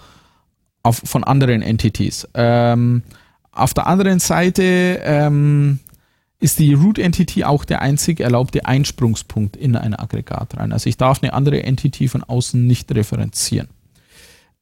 auf, 0.82 1.02
von 1.04 1.24
anderen 1.24 1.62
Entities. 1.62 2.28
Ähm, 2.34 3.04
auf 3.52 3.74
der 3.74 3.88
anderen 3.88 4.20
Seite 4.20 5.02
ähm, 5.04 5.80
ist 6.40 6.60
die 6.60 6.74
Root 6.74 6.98
Entity 6.98 7.44
auch 7.44 7.66
der 7.66 7.82
einzig 7.82 8.22
erlaubte 8.22 8.66
Einsprungspunkt 8.66 9.58
in 9.58 9.76
ein 9.76 9.94
Aggregat 9.94 10.58
rein. 10.58 10.72
Also 10.72 10.90
ich 10.90 10.98
darf 10.98 11.22
eine 11.22 11.34
andere 11.34 11.64
Entity 11.64 12.08
von 12.08 12.24
außen 12.24 12.66
nicht 12.66 12.94
referenzieren. 12.96 13.68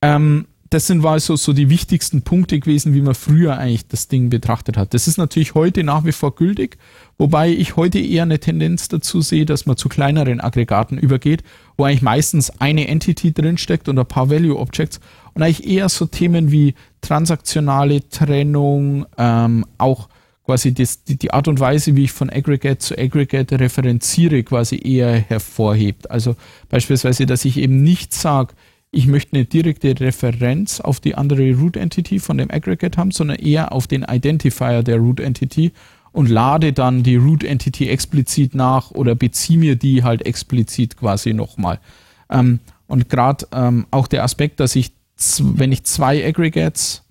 Ähm, 0.02 0.48
das 0.70 0.88
sind 0.88 1.06
also 1.06 1.38
so 1.38 1.54
die 1.54 1.70
wichtigsten 1.70 2.24
Punkte 2.24 2.60
gewesen, 2.60 2.94
wie 2.94 3.02
man 3.02 3.16
früher 3.16 3.58
eigentlich 3.58 3.88
das 3.88 4.10
Ding 4.10 4.30
betrachtet 4.30 4.76
hat. 4.76 4.94
Das 4.94 5.08
ist 5.08 5.18
natürlich 5.18 5.54
heute 5.56 5.84
nach 5.84 6.04
wie 6.04 6.12
vor 6.12 6.36
gültig, 6.36 6.78
wobei 7.18 7.50
ich 7.50 7.78
heute 7.78 8.00
eher 8.00 8.24
eine 8.24 8.40
Tendenz 8.40 8.90
dazu 8.90 9.22
sehe, 9.22 9.46
dass 9.46 9.66
man 9.66 9.78
zu 9.78 9.88
kleineren 9.88 10.42
Aggregaten 10.42 10.98
übergeht, 10.98 11.44
wo 11.78 11.86
eigentlich 11.86 12.02
meistens 12.02 12.50
eine 12.60 12.88
Entity 12.88 13.34
drinsteckt 13.34 13.88
und 13.88 13.98
ein 13.98 14.06
paar 14.06 14.30
Value 14.30 14.58
Objects 14.58 15.00
und 15.34 15.44
eigentlich 15.44 15.66
eher 15.68 15.88
so 15.88 16.06
Themen 16.06 16.52
wie 16.52 16.74
transaktionale 17.00 18.10
Trennung, 18.10 19.06
ähm, 19.18 19.66
auch 19.78 20.10
quasi 20.48 20.74
das, 20.74 21.04
die, 21.04 21.18
die 21.18 21.32
Art 21.32 21.50
und 21.50 21.60
Weise, 21.60 21.98
wie 21.98 22.06
ich 22.06 22.14
von 22.14 22.30
Aggregate 22.30 22.78
zu 22.78 22.98
Aggregate 22.98 23.60
referenziere, 23.60 24.44
quasi 24.44 24.80
eher 24.82 25.12
hervorhebt. 25.12 26.10
Also 26.10 26.38
beispielsweise, 26.70 27.26
dass 27.26 27.44
ich 27.44 27.58
eben 27.58 27.84
nicht 27.84 28.14
sage, 28.14 28.54
ich 28.90 29.08
möchte 29.08 29.36
eine 29.36 29.44
direkte 29.44 30.00
Referenz 30.00 30.80
auf 30.80 31.02
die 31.02 31.16
andere 31.16 31.54
Root 31.54 31.76
Entity 31.76 32.20
von 32.20 32.38
dem 32.38 32.50
Aggregate 32.50 32.98
haben, 32.98 33.12
sondern 33.12 33.40
eher 33.40 33.74
auf 33.74 33.88
den 33.88 34.04
Identifier 34.04 34.84
der 34.84 35.00
Root 35.00 35.20
Entity 35.20 35.74
und 36.14 36.30
lade 36.30 36.72
dann 36.72 37.04
die 37.04 37.18
Root 37.18 37.44
Entity 37.44 37.90
explizit 37.90 38.56
nach 38.56 38.92
oder 38.92 39.16
beziehe 39.16 39.60
mir 39.60 39.76
die 39.76 40.04
halt 40.04 40.26
explizit 40.26 40.96
quasi 40.96 41.34
nochmal. 41.34 41.82
Ähm, 42.30 42.62
und 42.88 43.10
gerade 43.10 43.46
ähm, 43.52 43.86
auch 43.92 44.08
der 44.08 44.24
Aspekt, 44.24 44.62
dass 44.62 44.78
ich, 44.78 44.94
wenn 45.42 45.74
ich 45.74 45.84
zwei 45.84 46.26
Aggregates 46.26 47.04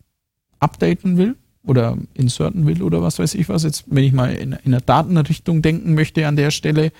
updaten 0.58 1.18
will, 1.18 1.36
oder 1.66 1.98
inserten 2.14 2.66
will 2.66 2.82
oder 2.82 3.02
was 3.02 3.18
weiß 3.18 3.34
ich 3.34 3.48
was, 3.48 3.64
jetzt 3.64 3.84
wenn 3.88 4.04
ich 4.04 4.12
mal 4.12 4.32
in, 4.32 4.52
in 4.52 4.72
einer 4.72 4.80
Datenrichtung 4.80 5.62
denken 5.62 5.94
möchte 5.94 6.26
an 6.26 6.36
der 6.36 6.50
Stelle, 6.50 6.92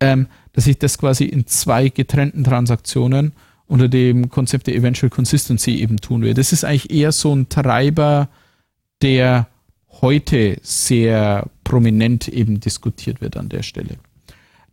ähm, 0.00 0.26
dass 0.52 0.66
ich 0.66 0.78
das 0.78 0.98
quasi 0.98 1.24
in 1.24 1.46
zwei 1.46 1.88
getrennten 1.88 2.44
Transaktionen 2.44 3.32
unter 3.66 3.88
dem 3.88 4.28
Konzept 4.30 4.66
der 4.66 4.76
Eventual 4.76 5.10
Consistency 5.10 5.76
eben 5.76 5.98
tun 5.98 6.22
will. 6.22 6.34
Das 6.34 6.52
ist 6.52 6.64
eigentlich 6.64 6.90
eher 6.90 7.12
so 7.12 7.34
ein 7.34 7.48
Treiber, 7.48 8.28
der 9.02 9.48
heute 10.00 10.58
sehr 10.62 11.48
prominent 11.64 12.28
eben 12.28 12.60
diskutiert 12.60 13.20
wird 13.20 13.36
an 13.36 13.48
der 13.48 13.62
Stelle. 13.62 13.96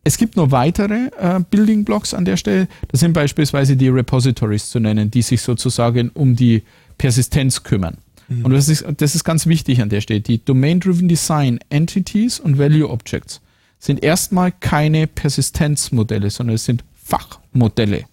Es 0.04 0.18
gibt 0.18 0.36
noch 0.36 0.52
weitere 0.52 1.10
äh, 1.18 1.40
Building 1.50 1.86
Blocks 1.86 2.14
an 2.14 2.26
der 2.26 2.38
Stelle. 2.38 2.68
Das 2.90 3.00
sind 3.00 3.14
beispielsweise 3.14 3.78
die 3.78 3.88
Repositories 3.88 4.70
zu 4.70 4.80
nennen, 4.80 5.10
die 5.10 5.22
sich 5.22 5.42
sozusagen 5.42 6.10
um 6.10 6.36
die 6.36 6.64
Persistenz 6.98 7.64
kümmern. 7.64 7.98
Mhm. 8.28 8.46
Und 8.46 8.52
das 8.52 8.70
ist, 8.70 8.86
das 8.98 9.16
ist 9.16 9.24
ganz 9.24 9.48
wichtig 9.48 9.82
an 9.82 9.90
der 9.90 10.02
Stelle. 10.02 10.22
Die 10.22 10.44
Domain-Driven 10.44 11.08
Design 11.08 11.60
Entities 11.70 12.40
und 12.40 12.58
Value 12.58 12.90
Objects 12.90 13.42
sind 13.80 14.04
erstmal 14.04 14.52
keine 14.52 15.08
Persistenzmodelle, 15.08 16.30
sondern 16.30 16.56
es 16.56 16.66
sind 16.66 16.84
Fachmodelle. 16.94 18.06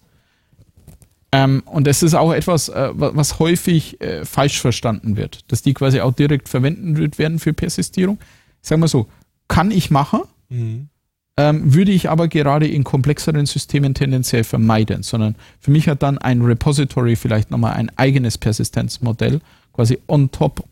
Ähm, 1.31 1.63
und 1.65 1.87
das 1.87 2.03
ist 2.03 2.13
auch 2.13 2.33
etwas, 2.33 2.69
äh, 2.69 2.89
was 2.93 3.39
häufig 3.39 4.01
äh, 4.01 4.25
falsch 4.25 4.59
verstanden 4.59 5.15
wird, 5.15 5.39
dass 5.47 5.61
die 5.61 5.73
quasi 5.73 6.01
auch 6.01 6.13
direkt 6.13 6.49
verwendet 6.49 7.17
werden 7.17 7.39
für 7.39 7.53
Persistierung. 7.53 8.19
Ich 8.61 8.67
sage 8.67 8.81
mal 8.81 8.87
so, 8.87 9.07
kann 9.47 9.71
ich 9.71 9.91
machen, 9.91 10.21
mhm. 10.49 10.89
ähm, 11.37 11.73
würde 11.73 11.91
ich 11.93 12.09
aber 12.09 12.27
gerade 12.27 12.67
in 12.67 12.83
komplexeren 12.83 13.45
Systemen 13.45 13.93
tendenziell 13.93 14.43
vermeiden, 14.43 15.03
sondern 15.03 15.35
für 15.59 15.71
mich 15.71 15.87
hat 15.87 16.03
dann 16.03 16.17
ein 16.17 16.41
Repository 16.41 17.15
vielleicht 17.15 17.49
nochmal 17.49 17.73
ein 17.73 17.91
eigenes 17.97 18.37
Persistenzmodell 18.37 19.39
quasi 19.73 19.99
on 20.07 20.31
top 20.31 20.63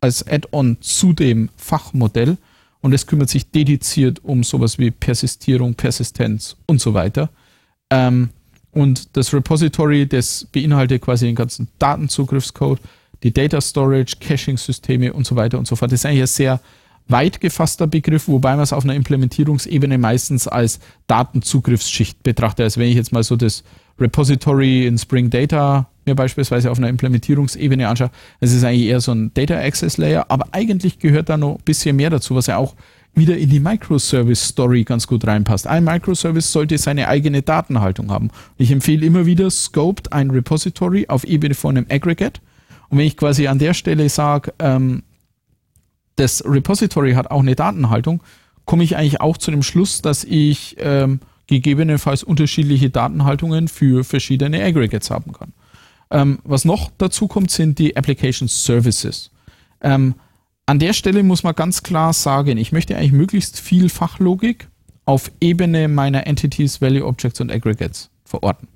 als 0.00 0.26
Add-on 0.26 0.76
zu 0.80 1.12
dem 1.12 1.48
Fachmodell 1.56 2.36
und 2.80 2.92
es 2.92 3.06
kümmert 3.06 3.28
sich 3.28 3.50
dediziert 3.50 4.24
um 4.24 4.44
sowas 4.44 4.78
wie 4.78 4.90
Persistierung, 4.90 5.74
Persistenz 5.74 6.56
und 6.66 6.80
so 6.80 6.94
weiter. 6.94 7.30
Ähm, 7.90 8.30
und 8.72 9.16
das 9.16 9.34
Repository, 9.34 10.06
das 10.06 10.46
beinhaltet 10.52 11.02
quasi 11.02 11.26
den 11.26 11.34
ganzen 11.34 11.68
Datenzugriffscode, 11.78 12.80
die 13.22 13.32
Data 13.32 13.60
Storage, 13.60 14.16
Caching-Systeme 14.20 15.12
und 15.12 15.26
so 15.26 15.34
weiter 15.34 15.58
und 15.58 15.66
so 15.66 15.74
fort. 15.74 15.90
Das 15.90 16.00
ist 16.00 16.06
eigentlich 16.06 16.22
ein 16.22 16.26
sehr 16.28 16.60
weit 17.08 17.40
gefasster 17.40 17.86
Begriff, 17.86 18.28
wobei 18.28 18.52
man 18.54 18.62
es 18.62 18.72
auf 18.72 18.84
einer 18.84 18.94
Implementierungsebene 18.94 19.98
meistens 19.98 20.46
als 20.46 20.78
Datenzugriffsschicht 21.06 22.22
betrachtet. 22.22 22.64
Also 22.64 22.80
wenn 22.80 22.88
ich 22.88 22.96
jetzt 22.96 23.12
mal 23.12 23.24
so 23.24 23.34
das 23.34 23.64
Repository 23.98 24.86
in 24.86 24.98
Spring 24.98 25.30
Data 25.30 25.88
mir 26.08 26.16
beispielsweise 26.16 26.70
auf 26.70 26.78
einer 26.78 26.88
Implementierungsebene 26.88 27.88
anschaue, 27.88 28.10
es 28.40 28.52
ist 28.52 28.64
eigentlich 28.64 28.88
eher 28.88 29.00
so 29.00 29.12
ein 29.12 29.32
Data 29.34 29.56
Access 29.56 29.96
Layer, 29.96 30.26
aber 30.28 30.48
eigentlich 30.52 30.98
gehört 30.98 31.28
da 31.28 31.36
noch 31.36 31.56
ein 31.56 31.64
bisschen 31.64 31.96
mehr 31.96 32.10
dazu, 32.10 32.34
was 32.34 32.46
ja 32.46 32.56
auch 32.56 32.74
wieder 33.14 33.36
in 33.36 33.50
die 33.50 33.60
Microservice 33.60 34.48
Story 34.48 34.84
ganz 34.84 35.06
gut 35.06 35.26
reinpasst. 35.26 35.66
Ein 35.66 35.84
Microservice 35.84 36.52
sollte 36.52 36.78
seine 36.78 37.08
eigene 37.08 37.42
Datenhaltung 37.42 38.10
haben. 38.10 38.30
Ich 38.56 38.70
empfehle 38.70 39.04
immer 39.04 39.26
wieder, 39.26 39.50
scoped 39.50 40.12
ein 40.12 40.30
Repository 40.30 41.06
auf 41.08 41.24
Ebene 41.24 41.54
von 41.54 41.76
einem 41.76 41.86
Aggregate. 41.90 42.40
Und 42.88 42.98
wenn 42.98 43.06
ich 43.06 43.16
quasi 43.16 43.46
an 43.48 43.58
der 43.58 43.74
Stelle 43.74 44.08
sage, 44.08 44.52
ähm, 44.58 45.02
das 46.16 46.44
Repository 46.44 47.12
hat 47.14 47.30
auch 47.30 47.40
eine 47.40 47.54
Datenhaltung, 47.54 48.22
komme 48.64 48.84
ich 48.84 48.96
eigentlich 48.96 49.20
auch 49.20 49.36
zu 49.36 49.50
dem 49.50 49.62
Schluss, 49.62 50.02
dass 50.02 50.24
ich 50.24 50.76
ähm, 50.78 51.20
gegebenenfalls 51.46 52.22
unterschiedliche 52.22 52.90
Datenhaltungen 52.90 53.68
für 53.68 54.04
verschiedene 54.04 54.62
Aggregates 54.62 55.10
haben 55.10 55.32
kann. 55.32 55.52
Ähm, 56.10 56.38
was 56.44 56.64
noch 56.64 56.90
dazu 56.98 57.28
kommt, 57.28 57.50
sind 57.50 57.78
die 57.78 57.96
Application 57.96 58.48
Services. 58.48 59.30
Ähm, 59.80 60.14
an 60.66 60.78
der 60.78 60.92
Stelle 60.92 61.22
muss 61.22 61.42
man 61.42 61.54
ganz 61.54 61.82
klar 61.82 62.12
sagen, 62.12 62.58
ich 62.58 62.72
möchte 62.72 62.96
eigentlich 62.96 63.12
möglichst 63.12 63.60
viel 63.60 63.88
Fachlogik 63.88 64.68
auf 65.04 65.30
Ebene 65.40 65.88
meiner 65.88 66.26
Entities, 66.26 66.80
Value 66.80 67.06
Objects 67.06 67.40
und 67.40 67.50
Aggregates 67.50 68.10
verorten. 68.24 68.68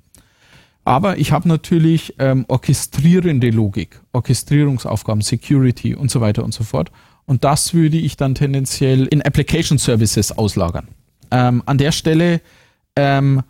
Aber 0.85 1.17
ich 1.17 1.31
habe 1.31 1.47
natürlich 1.47 2.15
ähm, 2.19 2.45
orchestrierende 2.47 3.49
Logik, 3.51 4.01
Orchestrierungsaufgaben, 4.11 5.21
Security 5.21 5.95
und 5.95 6.11
so 6.11 6.19
weiter 6.19 6.43
und 6.43 6.53
so 6.53 6.63
fort. 6.63 6.91
Und 7.25 7.43
das 7.43 7.73
würde 7.73 7.97
ich 7.97 8.17
dann 8.17 8.35
tendenziell 8.35 9.05
in 9.05 9.21
Application 9.21 9.77
Services 9.77 10.31
auslagern. 10.31 10.87
Ähm, 11.31 11.63
an 11.65 11.77
der 11.77 11.91
Stelle 11.91 12.41
ähm, 12.95 13.43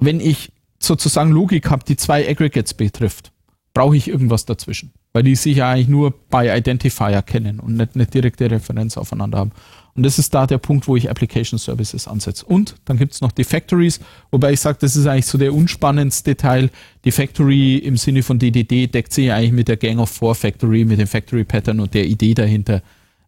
wenn 0.00 0.20
ich 0.20 0.52
sozusagen 0.82 1.30
Logik 1.30 1.70
habe, 1.70 1.84
die 1.84 1.96
zwei 1.96 2.28
Aggregates 2.28 2.74
betrifft, 2.74 3.32
brauche 3.74 3.96
ich 3.96 4.08
irgendwas 4.08 4.46
dazwischen. 4.46 4.92
Weil 5.12 5.24
die 5.24 5.34
sich 5.34 5.56
ja 5.56 5.70
eigentlich 5.70 5.88
nur 5.88 6.14
bei 6.30 6.56
Identifier 6.56 7.22
kennen 7.22 7.58
und 7.58 7.76
nicht 7.76 7.94
eine 7.94 8.06
direkte 8.06 8.50
Referenz 8.50 8.96
aufeinander 8.96 9.38
haben. 9.38 9.52
Und 9.96 10.04
das 10.04 10.18
ist 10.20 10.32
da 10.32 10.46
der 10.46 10.58
Punkt, 10.58 10.86
wo 10.86 10.94
ich 10.94 11.10
Application 11.10 11.58
Services 11.58 12.06
ansetze. 12.06 12.46
Und 12.46 12.76
dann 12.84 12.96
gibt 12.96 13.14
es 13.14 13.20
noch 13.20 13.32
die 13.32 13.42
Factories, 13.42 13.98
wobei 14.30 14.52
ich 14.52 14.60
sage, 14.60 14.78
das 14.80 14.94
ist 14.94 15.06
eigentlich 15.06 15.26
so 15.26 15.36
der 15.36 15.52
unspannendste 15.52 16.36
Teil. 16.36 16.70
Die 17.04 17.10
Factory 17.10 17.78
im 17.78 17.96
Sinne 17.96 18.22
von 18.22 18.38
DDD 18.38 18.86
deckt 18.86 19.12
sich 19.12 19.32
eigentlich 19.32 19.52
mit 19.52 19.66
der 19.66 19.76
Gang 19.76 19.98
of 19.98 20.10
Four 20.10 20.36
Factory, 20.36 20.84
mit 20.84 21.00
dem 21.00 21.08
Factory 21.08 21.44
Pattern 21.44 21.80
und 21.80 21.92
der 21.92 22.06
Idee 22.06 22.34
dahinter 22.34 22.82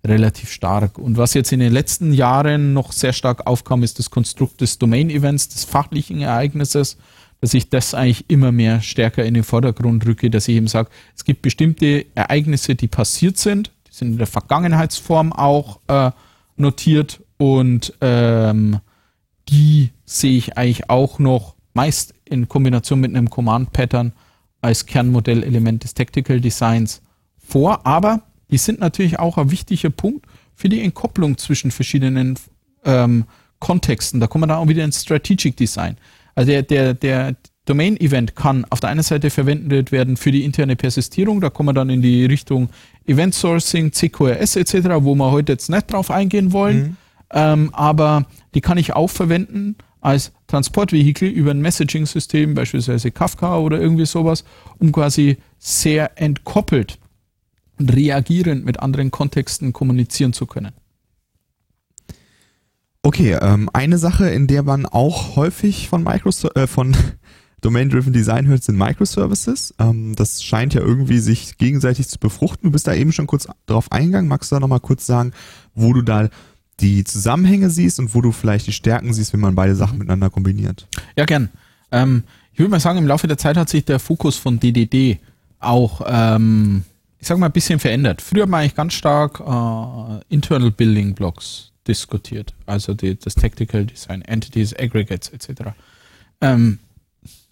relativ 0.04 0.50
stark. 0.50 0.98
Und 0.98 1.16
was 1.16 1.34
jetzt 1.34 1.52
in 1.52 1.60
den 1.60 1.72
letzten 1.72 2.12
Jahren 2.12 2.72
noch 2.72 2.92
sehr 2.92 3.12
stark 3.12 3.46
aufkam, 3.46 3.82
ist 3.82 3.98
das 3.98 4.10
Konstrukt 4.10 4.60
des 4.60 4.78
Domain 4.78 5.10
Events, 5.10 5.48
des 5.48 5.64
fachlichen 5.64 6.20
Ereignisses 6.20 6.96
dass 7.42 7.54
ich 7.54 7.68
das 7.68 7.92
eigentlich 7.92 8.30
immer 8.30 8.52
mehr 8.52 8.80
stärker 8.80 9.24
in 9.24 9.34
den 9.34 9.42
Vordergrund 9.42 10.06
rücke, 10.06 10.30
dass 10.30 10.46
ich 10.46 10.54
eben 10.54 10.68
sage, 10.68 10.88
es 11.16 11.24
gibt 11.24 11.42
bestimmte 11.42 12.06
Ereignisse, 12.14 12.76
die 12.76 12.86
passiert 12.86 13.36
sind, 13.36 13.72
die 13.88 13.94
sind 13.94 14.12
in 14.12 14.18
der 14.18 14.28
Vergangenheitsform 14.28 15.32
auch 15.32 15.80
äh, 15.88 16.12
notiert 16.56 17.20
und 17.38 17.94
ähm, 18.00 18.78
die 19.48 19.90
sehe 20.04 20.38
ich 20.38 20.56
eigentlich 20.56 20.88
auch 20.88 21.18
noch 21.18 21.56
meist 21.74 22.14
in 22.24 22.48
Kombination 22.48 23.00
mit 23.00 23.10
einem 23.10 23.28
Command-Pattern 23.28 24.12
als 24.60 24.86
Kernmodellelement 24.86 25.82
des 25.82 25.94
Tactical 25.94 26.40
Designs 26.40 27.02
vor, 27.36 27.84
aber 27.84 28.22
die 28.52 28.58
sind 28.58 28.78
natürlich 28.78 29.18
auch 29.18 29.36
ein 29.36 29.50
wichtiger 29.50 29.90
Punkt 29.90 30.26
für 30.54 30.68
die 30.68 30.80
Entkopplung 30.80 31.36
zwischen 31.38 31.72
verschiedenen 31.72 32.38
ähm, 32.84 33.24
Kontexten. 33.58 34.20
Da 34.20 34.28
kommen 34.28 34.42
wir 34.42 34.46
dann 34.46 34.58
auch 34.58 34.68
wieder 34.68 34.84
ins 34.84 35.02
Strategic 35.02 35.56
Design. 35.56 35.96
Also 36.34 36.50
der, 36.50 36.62
der, 36.62 36.94
der 36.94 37.36
Domain-Event 37.64 38.34
kann 38.34 38.64
auf 38.70 38.80
der 38.80 38.90
einen 38.90 39.02
Seite 39.02 39.30
verwendet 39.30 39.92
werden 39.92 40.16
für 40.16 40.32
die 40.32 40.44
interne 40.44 40.76
Persistierung, 40.76 41.40
da 41.40 41.50
kommen 41.50 41.68
wir 41.68 41.74
dann 41.74 41.90
in 41.90 42.02
die 42.02 42.24
Richtung 42.24 42.70
Event 43.06 43.34
Sourcing, 43.34 43.92
CQRS 43.92 44.56
etc., 44.56 44.74
wo 45.00 45.14
wir 45.14 45.30
heute 45.30 45.52
jetzt 45.52 45.70
nicht 45.70 45.92
drauf 45.92 46.10
eingehen 46.10 46.52
wollen, 46.52 46.82
mhm. 46.82 46.96
ähm, 47.30 47.70
aber 47.72 48.26
die 48.54 48.60
kann 48.60 48.78
ich 48.78 48.94
auch 48.94 49.10
verwenden 49.10 49.76
als 50.00 50.32
Transportvehikel 50.48 51.28
über 51.28 51.52
ein 51.52 51.60
Messaging-System, 51.60 52.54
beispielsweise 52.54 53.12
Kafka 53.12 53.58
oder 53.58 53.80
irgendwie 53.80 54.06
sowas, 54.06 54.44
um 54.78 54.90
quasi 54.90 55.38
sehr 55.58 56.20
entkoppelt 56.20 56.98
und 57.78 57.94
reagierend 57.94 58.64
mit 58.64 58.80
anderen 58.80 59.12
Kontexten 59.12 59.72
kommunizieren 59.72 60.32
zu 60.32 60.46
können. 60.46 60.72
Okay, 63.04 63.32
ähm, 63.40 63.68
eine 63.72 63.98
Sache, 63.98 64.28
in 64.28 64.46
der 64.46 64.62
man 64.62 64.86
auch 64.86 65.34
häufig 65.34 65.88
von 65.88 66.04
Microsoft, 66.04 66.56
äh, 66.56 66.68
von 66.68 66.96
Domain-Driven 67.60 68.12
Design 68.12 68.46
hört, 68.46 68.62
sind 68.62 68.78
Microservices. 68.78 69.74
Ähm, 69.80 70.14
das 70.14 70.42
scheint 70.42 70.74
ja 70.74 70.82
irgendwie 70.82 71.18
sich 71.18 71.58
gegenseitig 71.58 72.06
zu 72.06 72.20
befruchten. 72.20 72.68
Du 72.68 72.70
bist 72.70 72.86
da 72.86 72.94
eben 72.94 73.10
schon 73.10 73.26
kurz 73.26 73.48
drauf 73.66 73.90
eingegangen. 73.90 74.28
Magst 74.28 74.52
du 74.52 74.56
da 74.56 74.60
nochmal 74.60 74.78
kurz 74.78 75.04
sagen, 75.04 75.32
wo 75.74 75.92
du 75.92 76.02
da 76.02 76.28
die 76.78 77.02
Zusammenhänge 77.02 77.70
siehst 77.70 77.98
und 77.98 78.14
wo 78.14 78.20
du 78.20 78.30
vielleicht 78.30 78.68
die 78.68 78.72
Stärken 78.72 79.12
siehst, 79.12 79.32
wenn 79.32 79.40
man 79.40 79.56
beide 79.56 79.74
Sachen 79.74 79.98
miteinander 79.98 80.30
kombiniert? 80.30 80.86
Ja, 81.16 81.24
gern. 81.24 81.48
Ähm, 81.90 82.22
ich 82.52 82.60
würde 82.60 82.70
mal 82.70 82.80
sagen, 82.80 82.98
im 82.98 83.06
Laufe 83.08 83.26
der 83.26 83.38
Zeit 83.38 83.56
hat 83.56 83.68
sich 83.68 83.84
der 83.84 83.98
Fokus 83.98 84.36
von 84.36 84.60
DDD 84.60 85.18
auch, 85.58 86.02
ähm, 86.06 86.84
ich 87.18 87.26
sag 87.26 87.38
mal, 87.38 87.46
ein 87.46 87.52
bisschen 87.52 87.80
verändert. 87.80 88.22
Früher 88.22 88.48
war 88.48 88.64
ich 88.64 88.76
ganz 88.76 88.92
stark 88.92 89.40
äh, 89.40 90.34
Internal 90.34 90.70
Building 90.70 91.14
Blocks 91.14 91.71
diskutiert. 91.86 92.54
Also 92.66 92.94
die, 92.94 93.18
das 93.18 93.34
Tactical 93.34 93.86
Design, 93.86 94.22
Entities, 94.22 94.74
Aggregates 94.74 95.30
etc. 95.30 95.70
Ähm, 96.40 96.78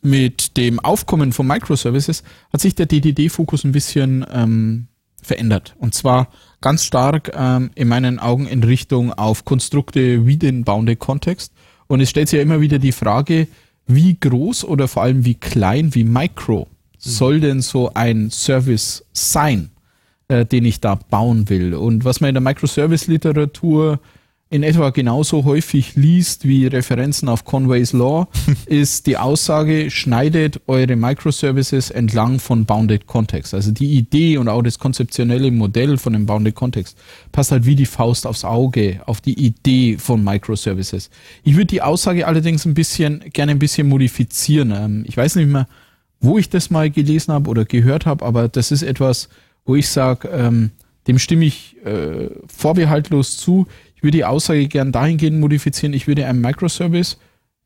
mit 0.02 0.56
dem 0.56 0.80
Aufkommen 0.80 1.32
von 1.32 1.46
Microservices 1.46 2.22
hat 2.52 2.60
sich 2.60 2.74
der 2.74 2.86
DDD-Fokus 2.86 3.64
ein 3.64 3.72
bisschen 3.72 4.24
ähm, 4.32 4.88
verändert. 5.22 5.74
Und 5.78 5.94
zwar 5.94 6.28
ganz 6.60 6.84
stark 6.84 7.32
ähm, 7.34 7.70
in 7.74 7.88
meinen 7.88 8.18
Augen 8.18 8.46
in 8.46 8.62
Richtung 8.62 9.12
auf 9.12 9.44
Konstrukte 9.44 10.26
wie 10.26 10.36
den 10.36 10.64
Bounded 10.64 10.98
Context. 10.98 11.52
Und 11.86 12.00
es 12.00 12.10
stellt 12.10 12.28
sich 12.28 12.38
ja 12.38 12.42
immer 12.42 12.60
wieder 12.60 12.78
die 12.78 12.92
Frage, 12.92 13.48
wie 13.86 14.18
groß 14.18 14.64
oder 14.64 14.88
vor 14.88 15.02
allem 15.02 15.24
wie 15.24 15.34
klein, 15.34 15.94
wie 15.94 16.04
micro 16.04 16.68
soll 17.00 17.40
denn 17.40 17.62
so 17.62 17.92
ein 17.94 18.30
Service 18.30 19.04
sein, 19.12 19.70
äh, 20.28 20.44
den 20.44 20.64
ich 20.64 20.80
da 20.80 20.94
bauen 20.94 21.48
will? 21.48 21.74
Und 21.74 22.04
was 22.04 22.20
man 22.20 22.28
in 22.28 22.34
der 22.34 22.42
Microservice-Literatur 22.42 24.00
in 24.52 24.64
etwa 24.64 24.90
genauso 24.90 25.44
häufig 25.44 25.94
liest 25.94 26.46
wie 26.46 26.66
Referenzen 26.66 27.28
auf 27.28 27.44
Conway's 27.44 27.92
Law, 27.92 28.26
ist 28.66 29.06
die 29.06 29.16
Aussage, 29.16 29.92
schneidet 29.92 30.60
eure 30.66 30.96
Microservices 30.96 31.90
entlang 31.92 32.40
von 32.40 32.64
Bounded 32.64 33.06
Context. 33.06 33.54
Also 33.54 33.70
die 33.70 33.94
Idee 33.94 34.38
und 34.38 34.48
auch 34.48 34.62
das 34.62 34.80
konzeptionelle 34.80 35.52
Modell 35.52 35.98
von 35.98 36.14
dem 36.14 36.26
Bounded 36.26 36.56
Context 36.56 36.98
passt 37.30 37.52
halt 37.52 37.64
wie 37.64 37.76
die 37.76 37.86
Faust 37.86 38.26
aufs 38.26 38.44
Auge 38.44 39.00
auf 39.06 39.20
die 39.20 39.38
Idee 39.38 39.96
von 39.98 40.24
Microservices. 40.24 41.10
Ich 41.44 41.54
würde 41.54 41.66
die 41.66 41.82
Aussage 41.82 42.26
allerdings 42.26 42.64
ein 42.66 42.74
bisschen, 42.74 43.22
gerne 43.32 43.52
ein 43.52 43.60
bisschen 43.60 43.88
modifizieren. 43.88 44.72
Ähm, 44.72 45.04
ich 45.06 45.16
weiß 45.16 45.36
nicht 45.36 45.48
mehr, 45.48 45.68
wo 46.20 46.38
ich 46.38 46.50
das 46.50 46.70
mal 46.70 46.90
gelesen 46.90 47.32
habe 47.32 47.48
oder 47.48 47.64
gehört 47.64 48.04
habe, 48.04 48.24
aber 48.26 48.48
das 48.48 48.72
ist 48.72 48.82
etwas, 48.82 49.28
wo 49.64 49.76
ich 49.76 49.88
sage, 49.88 50.28
ähm, 50.28 50.72
dem 51.06 51.18
stimme 51.18 51.46
ich 51.46 51.76
äh, 51.84 52.28
vorbehaltlos 52.46 53.36
zu. 53.36 53.66
Ich 54.00 54.02
würde 54.02 54.16
die 54.16 54.24
Aussage 54.24 54.66
gern 54.66 54.92
dahingehend 54.92 55.38
modifizieren, 55.38 55.92
ich 55.92 56.06
würde 56.06 56.24
einen 56.24 56.40
Microservice 56.40 57.18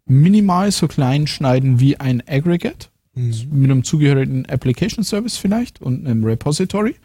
minimal 0.05 0.73
so 0.73 0.88
klein 0.88 1.29
schneiden 1.29 1.79
wie 1.79 1.97
ein 2.01 2.25
Aggregate 2.27 2.88
mhm. 3.14 3.35
mit 3.53 3.70
einem 3.70 3.85
zugehörigen 3.85 4.44
Application 4.47 5.05
Service 5.05 5.37
vielleicht 5.37 5.81
und 5.81 6.05
einem 6.05 6.25
Repository 6.25 6.97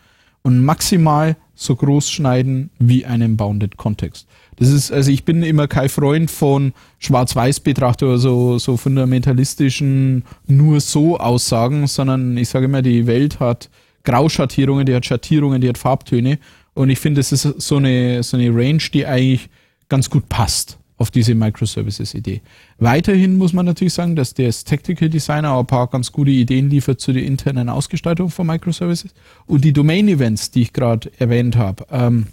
und 0.41 0.65
maximal 0.65 1.35
so 1.53 1.75
groß 1.75 2.09
schneiden 2.09 2.71
wie 2.79 3.05
einen 3.05 3.37
Bounded 3.37 3.77
Context. 3.77 4.27
Das 4.55 4.69
ist, 4.69 4.91
also 4.91 5.11
ich 5.11 5.25
bin 5.25 5.43
immer 5.43 5.67
kein 5.67 5.89
Freund 5.89 6.31
von 6.31 6.73
Schwarz-Weiß-Betrachtung 6.97 8.09
oder 8.09 8.17
so, 8.17 8.57
so 8.57 8.77
fundamentalistischen 8.77 10.23
nur 10.47 10.81
so 10.81 11.19
Aussagen, 11.19 11.85
sondern 11.85 12.35
ich 12.35 12.49
sage 12.49 12.65
immer, 12.65 12.81
die 12.81 13.05
Welt 13.05 13.39
hat 13.39 13.69
Grauschattierungen, 14.05 14.87
die 14.87 14.95
hat 14.95 15.05
Schattierungen, 15.05 15.61
die 15.61 15.69
hat 15.69 15.77
Farbtöne 15.77 16.39
und 16.79 16.89
ich 16.89 16.99
finde, 16.99 17.19
es 17.19 17.33
ist 17.33 17.43
so 17.43 17.75
eine, 17.75 18.23
so 18.23 18.37
eine 18.37 18.55
Range, 18.55 18.81
die 18.93 19.05
eigentlich 19.05 19.49
ganz 19.89 20.09
gut 20.09 20.29
passt 20.29 20.77
auf 20.97 21.11
diese 21.11 21.35
Microservices-Idee. 21.35 22.39
Weiterhin 22.77 23.37
muss 23.37 23.51
man 23.51 23.65
natürlich 23.65 23.93
sagen, 23.93 24.15
dass 24.15 24.33
der 24.33 24.49
Tactical 24.49 25.09
Designer 25.09 25.51
auch 25.51 25.59
ein 25.59 25.67
paar 25.67 25.87
ganz 25.87 26.09
gute 26.09 26.31
Ideen 26.31 26.69
liefert 26.69 27.01
zu 27.01 27.11
der 27.11 27.23
internen 27.23 27.67
Ausgestaltung 27.67 28.29
von 28.29 28.47
Microservices. 28.47 29.13
Und 29.45 29.65
die 29.65 29.73
Domain-Events, 29.73 30.51
die 30.51 30.61
ich 30.61 30.71
gerade 30.71 31.11
erwähnt 31.19 31.57
habe, 31.57 31.85
ähm, 31.91 32.27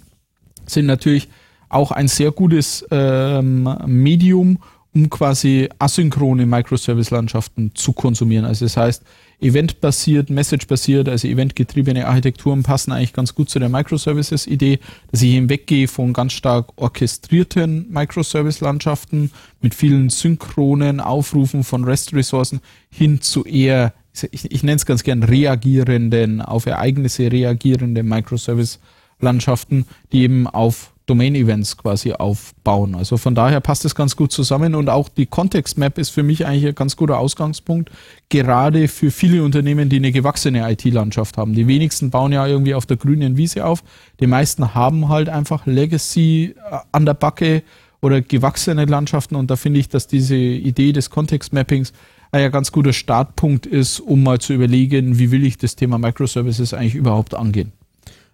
sind 0.65 0.85
natürlich 0.85 1.27
auch 1.67 1.91
ein 1.91 2.07
sehr 2.07 2.31
gutes 2.31 2.87
ähm, 2.89 3.67
Medium, 3.85 4.59
um 4.95 5.09
quasi 5.09 5.67
asynchrone 5.77 6.45
Microservice-Landschaften 6.45 7.71
zu 7.75 7.91
konsumieren. 7.91 8.45
Also 8.45 8.63
das 8.63 8.77
heißt, 8.77 9.03
eventbasiert, 9.39 10.29
message-basiert, 10.29 11.07
also 11.07 11.27
eventgetriebene 11.27 12.07
Architekturen 12.07 12.63
passen 12.63 12.91
eigentlich 12.91 13.13
ganz 13.13 13.35
gut 13.35 13.49
zu 13.49 13.59
der 13.59 13.69
Microservices-Idee, 13.69 14.79
dass 15.11 15.21
ich 15.21 15.31
eben 15.31 15.49
weggehe 15.49 15.87
von 15.87 16.13
ganz 16.13 16.33
stark 16.33 16.71
orchestrierten 16.75 17.87
Microservice-Landschaften 17.91 19.31
mit 19.61 19.75
vielen 19.75 20.09
synchronen 20.09 20.99
Aufrufen 20.99 21.63
von 21.63 21.83
REST-Ressourcen 21.83 22.61
hin 22.89 23.21
zu 23.21 23.45
eher, 23.45 23.93
ich, 24.31 24.51
ich 24.51 24.63
nenne 24.63 24.77
es 24.77 24.87
ganz 24.87 25.03
gern 25.03 25.21
reagierenden, 25.21 26.41
auf 26.41 26.65
Ereignisse 26.65 27.31
reagierenden 27.31 28.07
Microservice-Landschaften, 28.07 29.85
die 30.11 30.23
eben 30.23 30.47
auf 30.47 30.93
Domain-Events 31.07 31.77
quasi 31.77 32.13
aufbauen. 32.13 32.93
Also 32.93 33.17
von 33.17 33.33
daher 33.33 33.59
passt 33.61 33.85
es 33.85 33.95
ganz 33.95 34.15
gut 34.15 34.31
zusammen 34.31 34.75
und 34.75 34.89
auch 34.89 35.09
die 35.09 35.25
Context-Map 35.25 35.97
ist 35.97 36.09
für 36.09 36.21
mich 36.21 36.45
eigentlich 36.45 36.67
ein 36.67 36.75
ganz 36.75 36.95
guter 36.95 37.17
Ausgangspunkt, 37.17 37.89
gerade 38.29 38.87
für 38.87 39.09
viele 39.09 39.43
Unternehmen, 39.43 39.89
die 39.89 39.95
eine 39.95 40.11
gewachsene 40.11 40.69
IT-Landschaft 40.71 41.37
haben. 41.37 41.53
Die 41.53 41.67
wenigsten 41.67 42.11
bauen 42.11 42.33
ja 42.33 42.45
irgendwie 42.45 42.75
auf 42.75 42.85
der 42.85 42.97
grünen 42.97 43.37
Wiese 43.37 43.65
auf. 43.65 43.83
Die 44.19 44.27
meisten 44.27 44.75
haben 44.75 45.09
halt 45.09 45.29
einfach 45.29 45.65
Legacy 45.65 46.55
äh, 46.55 46.77
an 46.91 47.05
der 47.05 47.13
Backe 47.15 47.63
oder 48.01 48.21
gewachsene 48.21 48.85
Landschaften 48.85 49.35
und 49.35 49.49
da 49.49 49.55
finde 49.55 49.79
ich, 49.79 49.89
dass 49.89 50.07
diese 50.07 50.35
Idee 50.35 50.91
des 50.91 51.09
Context-Mappings 51.09 51.93
ein 52.31 52.51
ganz 52.51 52.71
guter 52.71 52.93
Startpunkt 52.93 53.65
ist, 53.65 53.99
um 53.99 54.23
mal 54.23 54.39
zu 54.39 54.53
überlegen, 54.53 55.17
wie 55.17 55.31
will 55.31 55.45
ich 55.45 55.57
das 55.57 55.75
Thema 55.75 55.97
Microservices 55.97 56.73
eigentlich 56.73 56.95
überhaupt 56.95 57.33
angehen. 57.33 57.71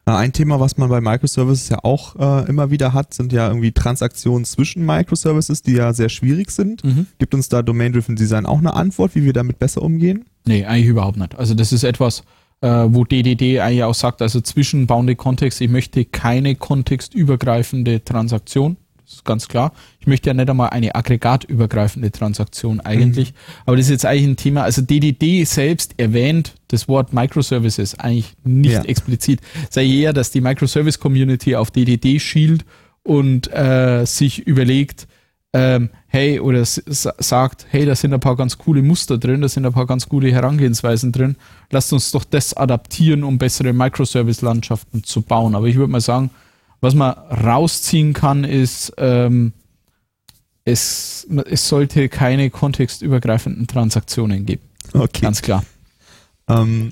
Äh, 0.05 0.11
ein 0.11 0.33
Thema, 0.33 0.59
was 0.59 0.77
man 0.77 0.89
bei 0.89 1.01
Microservices 1.01 1.69
ja 1.69 1.79
auch 1.83 2.15
äh, 2.15 2.47
immer 2.49 2.71
wieder 2.71 2.93
hat, 2.93 3.13
sind 3.13 3.31
ja 3.31 3.47
irgendwie 3.47 3.71
Transaktionen 3.71 4.45
zwischen 4.45 4.85
Microservices, 4.85 5.61
die 5.61 5.73
ja 5.73 5.93
sehr 5.93 6.09
schwierig 6.09 6.51
sind. 6.51 6.83
Mhm. 6.83 7.07
Gibt 7.19 7.33
uns 7.33 7.49
da 7.49 7.61
Domain-Driven 7.61 8.15
Design 8.15 8.45
auch 8.45 8.59
eine 8.59 8.73
Antwort, 8.73 9.15
wie 9.15 9.23
wir 9.23 9.33
damit 9.33 9.59
besser 9.59 9.81
umgehen? 9.81 10.25
Nee, 10.45 10.65
eigentlich 10.65 10.87
überhaupt 10.87 11.17
nicht. 11.17 11.35
Also 11.35 11.53
das 11.53 11.71
ist 11.71 11.83
etwas, 11.83 12.23
äh, 12.61 12.67
wo 12.67 13.05
DDD 13.05 13.59
eigentlich 13.59 13.83
auch 13.83 13.93
sagt, 13.93 14.21
also 14.21 14.41
zwischen 14.41 14.87
Bounded 14.87 15.17
Context, 15.17 15.61
ich 15.61 15.69
möchte 15.69 16.05
keine 16.05 16.55
kontextübergreifende 16.55 18.03
Transaktion. 18.03 18.77
Das 19.05 19.15
ist 19.15 19.25
ganz 19.25 19.47
klar. 19.47 19.73
Ich 19.99 20.07
möchte 20.07 20.29
ja 20.29 20.33
nicht 20.33 20.49
einmal 20.49 20.69
eine 20.69 20.95
aggregatübergreifende 20.95 22.11
Transaktion 22.11 22.79
eigentlich. 22.79 23.31
Mhm. 23.31 23.37
Aber 23.65 23.77
das 23.77 23.87
ist 23.87 23.91
jetzt 23.91 24.05
eigentlich 24.05 24.27
ein 24.27 24.37
Thema. 24.37 24.63
Also 24.63 24.81
DDD 24.81 25.45
selbst 25.45 25.95
erwähnt 25.97 26.55
das 26.69 26.87
Wort 26.87 27.13
Microservices 27.13 27.99
eigentlich 27.99 28.33
nicht 28.43 28.71
ja. 28.71 28.83
explizit. 28.83 29.41
Sei 29.69 29.85
eher, 29.85 30.13
dass 30.13 30.31
die 30.31 30.41
Microservice 30.41 30.99
Community 30.99 31.55
auf 31.55 31.71
DDD 31.71 32.19
schielt 32.19 32.65
und 33.03 33.51
äh, 33.53 34.05
sich 34.05 34.39
überlegt, 34.47 35.07
ähm, 35.55 35.89
hey, 36.07 36.39
oder 36.39 36.63
sagt, 36.65 37.67
hey, 37.69 37.85
da 37.85 37.95
sind 37.95 38.13
ein 38.13 38.19
paar 38.19 38.35
ganz 38.35 38.57
coole 38.57 38.81
Muster 38.81 39.19
drin, 39.19 39.41
da 39.41 39.47
sind 39.47 39.65
ein 39.65 39.73
paar 39.73 39.85
ganz 39.85 40.09
gute 40.09 40.31
Herangehensweisen 40.31 41.11
drin. 41.11 41.35
Lasst 41.69 41.93
uns 41.93 42.11
doch 42.11 42.23
das 42.23 42.55
adaptieren, 42.55 43.23
um 43.23 43.37
bessere 43.37 43.71
Microservice-Landschaften 43.71 45.03
zu 45.03 45.21
bauen. 45.21 45.53
Aber 45.53 45.67
ich 45.67 45.75
würde 45.75 45.91
mal 45.91 46.01
sagen, 46.01 46.31
was 46.83 46.95
man 46.95 47.13
rausziehen 47.13 48.11
kann, 48.11 48.43
ist, 48.43 48.91
ähm, 48.97 49.53
es, 50.65 51.25
es 51.49 51.69
sollte 51.69 52.09
keine 52.09 52.49
kontextübergreifenden 52.49 53.67
Transaktionen 53.67 54.45
geben. 54.45 54.63
Okay. 54.93 55.21
Ganz 55.21 55.41
klar. 55.41 55.63
Ähm, 56.49 56.91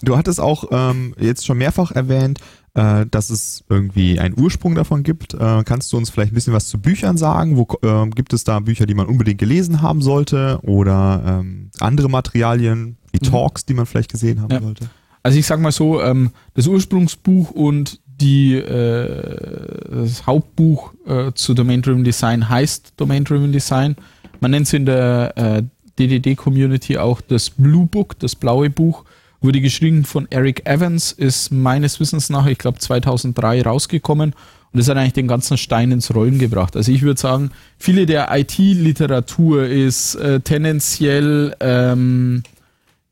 du 0.00 0.16
hattest 0.16 0.40
auch 0.40 0.64
ähm, 0.70 1.14
jetzt 1.20 1.44
schon 1.44 1.58
mehrfach 1.58 1.92
erwähnt, 1.92 2.40
äh, 2.72 3.04
dass 3.10 3.28
es 3.28 3.62
irgendwie 3.68 4.18
einen 4.18 4.38
Ursprung 4.40 4.74
davon 4.74 5.02
gibt. 5.02 5.34
Äh, 5.34 5.64
kannst 5.64 5.92
du 5.92 5.98
uns 5.98 6.08
vielleicht 6.08 6.32
ein 6.32 6.34
bisschen 6.34 6.54
was 6.54 6.68
zu 6.68 6.78
Büchern 6.78 7.18
sagen? 7.18 7.58
Wo 7.58 7.66
äh, 7.82 8.08
gibt 8.08 8.32
es 8.32 8.44
da 8.44 8.60
Bücher, 8.60 8.86
die 8.86 8.94
man 8.94 9.06
unbedingt 9.06 9.38
gelesen 9.38 9.82
haben 9.82 10.00
sollte 10.00 10.60
oder 10.62 11.40
ähm, 11.40 11.70
andere 11.78 12.08
Materialien, 12.08 12.96
wie 13.12 13.18
mhm. 13.22 13.30
Talks, 13.30 13.66
die 13.66 13.74
man 13.74 13.84
vielleicht 13.84 14.10
gesehen 14.10 14.40
haben 14.40 14.50
ja. 14.50 14.62
sollte? 14.62 14.88
Also 15.22 15.38
ich 15.38 15.46
sag 15.46 15.60
mal 15.60 15.72
so, 15.72 16.00
ähm, 16.00 16.30
das 16.54 16.66
Ursprungsbuch 16.66 17.50
und 17.50 18.00
die, 18.20 18.54
äh, 18.54 20.04
das 20.04 20.26
Hauptbuch 20.26 20.92
äh, 21.06 21.32
zu 21.34 21.54
Domain-Driven 21.54 22.04
Design 22.04 22.48
heißt 22.48 22.94
Domain-Driven 22.96 23.52
Design. 23.52 23.96
Man 24.40 24.50
nennt 24.50 24.66
es 24.66 24.72
in 24.72 24.86
der 24.86 25.32
äh, 25.36 25.62
DDD-Community 25.98 26.98
auch 26.98 27.20
das 27.20 27.50
Blue 27.50 27.86
Book, 27.86 28.18
das 28.18 28.34
blaue 28.34 28.70
Buch. 28.70 29.04
Wurde 29.40 29.60
geschrieben 29.60 30.04
von 30.04 30.26
Eric 30.30 30.66
Evans, 30.66 31.12
ist 31.12 31.50
meines 31.50 32.00
Wissens 32.00 32.30
nach, 32.30 32.46
ich 32.46 32.58
glaube 32.58 32.78
2003 32.78 33.62
rausgekommen 33.62 34.32
und 34.76 34.80
das 34.80 34.88
hat 34.88 34.96
eigentlich 34.96 35.12
den 35.12 35.28
ganzen 35.28 35.56
Stein 35.56 35.92
ins 35.92 36.14
Rollen 36.14 36.38
gebracht. 36.38 36.76
Also 36.76 36.92
ich 36.92 37.02
würde 37.02 37.20
sagen, 37.20 37.50
viele 37.78 38.06
der 38.06 38.28
IT-Literatur 38.30 39.66
ist 39.66 40.16
äh, 40.16 40.40
tendenziell, 40.40 41.54
ähm, 41.60 42.42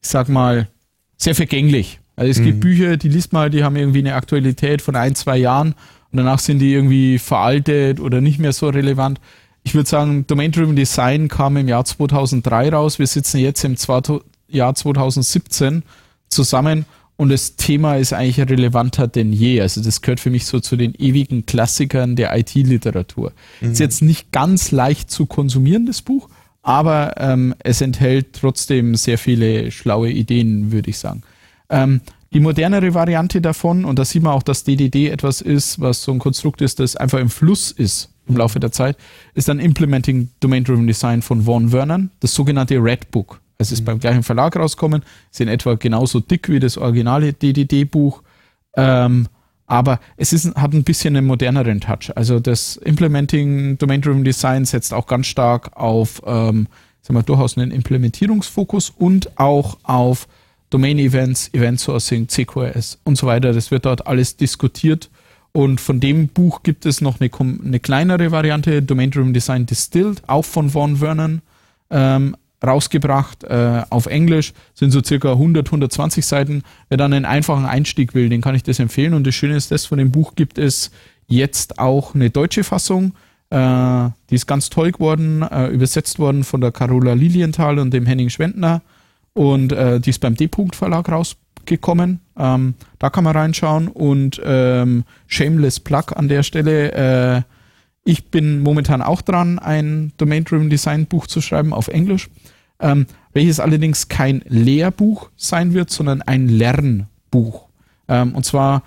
ich 0.03 0.09
sag 0.09 0.29
mal, 0.29 0.69
sehr 1.17 1.35
vergänglich. 1.35 2.01
Also 2.17 2.31
es 2.31 2.39
mhm. 2.39 2.45
gibt 2.45 2.61
Bücher, 2.61 2.97
die 2.97 3.09
liest 3.09 3.33
man, 3.33 3.51
die 3.51 3.65
haben 3.65 3.77
irgendwie 3.77 3.99
eine 3.99 4.15
Aktualität 4.15 4.83
von 4.83 4.97
ein, 4.97 5.15
zwei 5.15 5.37
Jahren 5.37 5.75
und 6.13 6.19
danach 6.19 6.39
sind 6.39 6.61
die 6.61 6.73
irgendwie 6.73 7.19
veraltet 7.19 8.01
oder 8.01 8.21
nicht 8.21 8.39
mehr 8.39 8.53
so 8.53 8.69
relevant. 8.69 9.21
Ich 9.65 9.75
würde 9.75 9.89
sagen, 9.89 10.27
Domain-Driven 10.27 10.77
Design 10.77 11.29
kam 11.29 11.57
im 11.57 11.69
Jahr 11.69 11.85
2003 11.85 12.69
raus. 12.71 12.99
Wir 12.99 13.07
sitzen 13.07 13.39
jetzt 13.39 13.65
im 13.65 13.77
Jahr 14.49 14.75
2017 14.75 15.83
zusammen 16.29 16.85
und 17.17 17.29
das 17.31 17.57
Thema 17.57 17.97
ist 17.97 18.13
eigentlich 18.13 18.41
relevanter 18.41 19.07
denn 19.07 19.33
je. 19.33 19.61
Also 19.61 19.83
das 19.83 20.01
gehört 20.03 20.21
für 20.21 20.31
mich 20.31 20.47
so 20.47 20.61
zu 20.61 20.77
den 20.77 20.95
ewigen 20.95 21.47
Klassikern 21.47 22.17
der 22.17 22.37
IT-Literatur. 22.37 23.33
Mhm. 23.61 23.73
Ist 23.73 23.79
jetzt 23.81 24.03
nicht 24.03 24.33
ganz 24.33 24.71
leicht 24.73 25.11
zu 25.11 25.27
konsumieren, 25.27 25.87
das 25.87 26.03
Buch, 26.03 26.29
aber 26.63 27.15
ähm, 27.19 27.55
es 27.61 27.81
enthält 27.81 28.35
trotzdem 28.41 28.97
sehr 28.97 29.19
viele 29.19 29.71
schlaue 29.71 30.11
Ideen, 30.11 30.73
würde 30.73 30.91
ich 30.91 30.99
sagen. 30.99 31.23
Ähm, 31.71 32.01
die 32.33 32.41
modernere 32.41 32.95
Variante 32.95 33.41
davon, 33.41 33.85
und 33.85 33.99
da 33.99 34.05
sieht 34.05 34.23
man 34.23 34.33
auch, 34.33 34.43
dass 34.43 34.65
DDD 34.65 35.09
etwas 35.09 35.41
ist, 35.41 35.81
was 35.81 36.03
so 36.03 36.13
ein 36.13 36.19
Konstrukt 36.19 36.63
ist, 36.63 36.81
das 36.81 36.97
einfach 36.97 37.21
im 37.21 37.31
Fluss 37.31 37.71
ist 37.71 38.11
im 38.27 38.37
Laufe 38.37 38.59
der 38.59 38.73
Zeit, 38.73 38.97
ist 39.35 39.49
dann 39.49 39.61
Implementing 39.61 40.31
Domain-Driven 40.41 40.87
Design 40.87 41.23
von 41.23 41.47
Vaughan 41.47 41.69
Vernon, 41.69 42.11
das 42.21 42.35
sogenannte 42.35 42.77
Red 42.83 43.11
Book. 43.11 43.41
Es 43.59 43.71
ist 43.71 43.83
mhm. 43.83 43.85
beim 43.85 43.99
gleichen 44.01 44.23
Verlag 44.23 44.57
rausgekommen, 44.57 45.03
ist 45.31 45.41
in 45.41 45.49
etwa 45.49 45.75
genauso 45.75 46.21
dick 46.21 46.49
wie 46.49 46.59
das 46.59 46.77
originale 46.77 47.33
DDD-Buch, 47.33 48.23
ähm, 48.77 49.29
aber 49.67 50.01
es 50.17 50.33
ist, 50.33 50.55
hat 50.57 50.73
ein 50.75 50.85
bisschen 50.85 51.17
einen 51.17 51.27
moderneren 51.27 51.81
Touch. 51.81 52.11
Also 52.17 52.41
das 52.41 52.77
Implementing 52.77 53.79
Domain-Driven 53.79 54.25
Design 54.25 54.65
setzt 54.65 54.93
auch 54.93 55.07
ganz 55.07 55.27
stark 55.27 55.77
auf, 55.77 56.21
ähm, 56.27 56.67
sagen 57.01 57.19
wir, 57.19 57.23
durchaus 57.23 57.57
einen 57.57 57.71
Implementierungsfokus 57.71 58.91
und 58.91 59.39
auch 59.39 59.79
auf 59.85 60.27
Domain-Events, 60.75 61.55
Event-Sourcing, 61.55 62.27
CQRS 62.27 62.99
und 63.05 63.17
so 63.17 63.29
weiter. 63.29 63.53
Das 63.53 63.71
wird 63.71 63.87
dort 63.87 64.09
alles 64.09 64.37
diskutiert. 64.37 65.09
Und 65.53 65.81
von 65.81 66.01
dem 66.01 66.27
Buch 66.27 66.65
gibt 66.65 66.85
es 66.85 67.01
noch 67.01 67.21
eine, 67.21 67.31
eine 67.65 67.79
kleinere 67.79 68.33
Variante, 68.33 68.83
Domain-Driven 68.83 69.33
Design 69.33 69.67
Distilled, 69.67 70.21
auch 70.27 70.45
von 70.45 70.71
Von 70.71 70.97
Vernon. 70.97 71.43
Ähm, 71.91 72.37
rausgebracht 72.61 73.45
äh, 73.45 73.83
auf 73.89 74.07
Englisch, 74.07 74.53
sind 74.75 74.91
so 74.91 75.01
circa 75.01 75.33
100, 75.33 75.69
120 75.69 76.27
Seiten. 76.27 76.65
Wer 76.89 76.99
dann 76.99 77.13
einen 77.13 77.25
einfachen 77.25 77.67
Einstieg 77.67 78.15
will, 78.15 78.29
den 78.29 78.41
kann 78.41 78.57
ich 78.57 78.65
das 78.65 78.81
empfehlen. 78.81 79.15
Und 79.15 79.29
das 79.29 79.37
Schöne 79.37 79.55
ist, 79.55 79.71
das 79.71 79.87
von 79.87 79.99
dem 79.99 80.11
Buch 80.11 80.35
gibt 80.35 80.59
es 80.59 80.91
jetzt 81.29 81.79
auch 81.79 82.17
eine 82.17 82.31
deutsche 82.31 82.65
Fassung. 82.65 83.15
Äh, 83.51 84.09
die 84.29 84.35
ist 84.35 84.49
ganz 84.49 84.71
toll 84.71 84.91
geworden, 84.91 85.43
äh, 85.43 85.69
übersetzt 85.69 86.19
worden 86.19 86.43
von 86.43 86.61
der 86.61 86.73
Carola 86.73 87.13
Lilienthal 87.13 87.79
und 87.79 87.95
dem 87.95 88.07
Henning 88.07 88.29
Schwendner. 88.29 88.83
Und 89.35 89.73
äh, 89.73 90.01
die 90.01 90.11
ist 90.11 90.21
beim 90.21 90.37
D-Punkt 90.37 90.77
Verlag 90.77 91.09
rausgekommen. 91.11 92.21
Ähm, 92.39 92.75
da 92.99 93.11
kann 93.11 93.25
man 93.25 93.37
reinschauen. 93.37 93.89
Und 93.89 94.41
ähm, 94.45 95.05
Shameless 95.27 95.81
Plug 95.81 96.15
an 96.15 96.29
der 96.29 96.43
Stelle 96.43 96.93
äh, 96.93 97.43
ich 98.07 98.27
bin 98.27 98.61
momentan 98.61 99.01
auch 99.01 99.23
dran, 99.23 99.59
ein 99.59 100.13
Domain-Driven 100.19 100.69
Design 100.69 101.07
Buch 101.07 101.27
zu 101.27 101.41
schreiben 101.41 101.73
auf 101.73 101.89
Englisch 101.89 102.29
ähm, 102.81 103.07
welches 103.33 103.61
allerdings 103.61 104.09
kein 104.09 104.43
Lehrbuch 104.47 105.31
sein 105.37 105.75
wird, 105.75 105.91
sondern 105.91 106.23
ein 106.23 106.49
Lernbuch. 106.49 107.69
Ähm, 108.09 108.35
und 108.35 108.45
zwar 108.45 108.83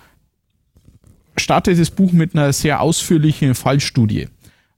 startet 1.36 1.78
das 1.78 1.90
Buch 1.90 2.12
mit 2.12 2.34
einer 2.34 2.52
sehr 2.52 2.80
ausführlichen 2.80 3.54
Fallstudie. 3.54 4.28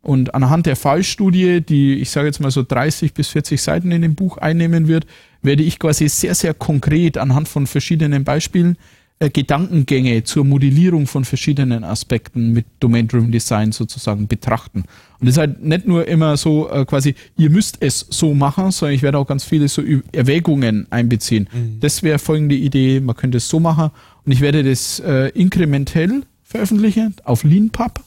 Und 0.03 0.35
anhand 0.35 0.67
der 0.67 0.77
Fallstudie, 0.77 1.61
die 1.61 2.01
ich 2.01 2.11
sage 2.11 2.27
jetzt 2.27 2.41
mal 2.41 2.51
so 2.51 2.63
30 2.63 3.13
bis 3.13 3.29
40 3.29 3.61
Seiten 3.61 3.93
in 3.93 4.01
dem 4.01 4.15
Buch 4.15 4.39
einnehmen 4.39 4.89
wird, 4.89 5.07
werde 5.43 5.63
ich 5.63 5.79
quasi 5.79 6.09
sehr, 6.09 6.35
sehr 6.35 6.55
konkret 6.55 7.19
anhand 7.19 7.49
von 7.49 7.67
verschiedenen 7.67 8.25
Beispielen 8.25 8.77
äh, 9.23 9.29
Gedankengänge 9.29 10.25
zur 10.25 10.47
Modellierung 10.47 11.07
von 11.07 11.27
verschiedenen 11.27 11.85
Aspekten 11.85 12.55
mit 12.55 12.65
Domain-Driven 12.81 13.31
Design 13.31 13.71
sozusagen 13.71 14.27
betrachten. 14.27 14.85
Und 15.19 15.27
das 15.27 15.35
ist 15.35 15.39
halt 15.39 15.63
nicht 15.63 15.87
nur 15.87 16.09
immer 16.09 16.39
so 16.39 16.71
äh, 16.71 16.87
quasi, 16.87 17.15
ihr 17.37 17.51
müsst 17.51 17.77
es 17.81 18.07
so 18.09 18.33
machen, 18.33 18.71
sondern 18.71 18.95
ich 18.95 19.03
werde 19.03 19.19
auch 19.19 19.27
ganz 19.27 19.45
viele 19.45 19.69
so 19.69 19.83
Erwägungen 20.13 20.87
einbeziehen. 20.89 21.51
Mhm. 21.53 21.81
Das 21.81 22.03
wäre 22.03 22.19
folgende 22.19 22.55
Idee, 22.55 23.01
man 23.01 23.15
könnte 23.15 23.37
es 23.37 23.49
so 23.51 23.61
machen 23.61 23.91
und 24.25 24.33
ich 24.33 24.41
werde 24.41 24.65
das 24.65 25.01
äh, 25.01 25.29
inkrementell 25.39 26.23
veröffentlichen 26.43 27.15
auf 27.25 27.45
LeanPub. 27.45 28.01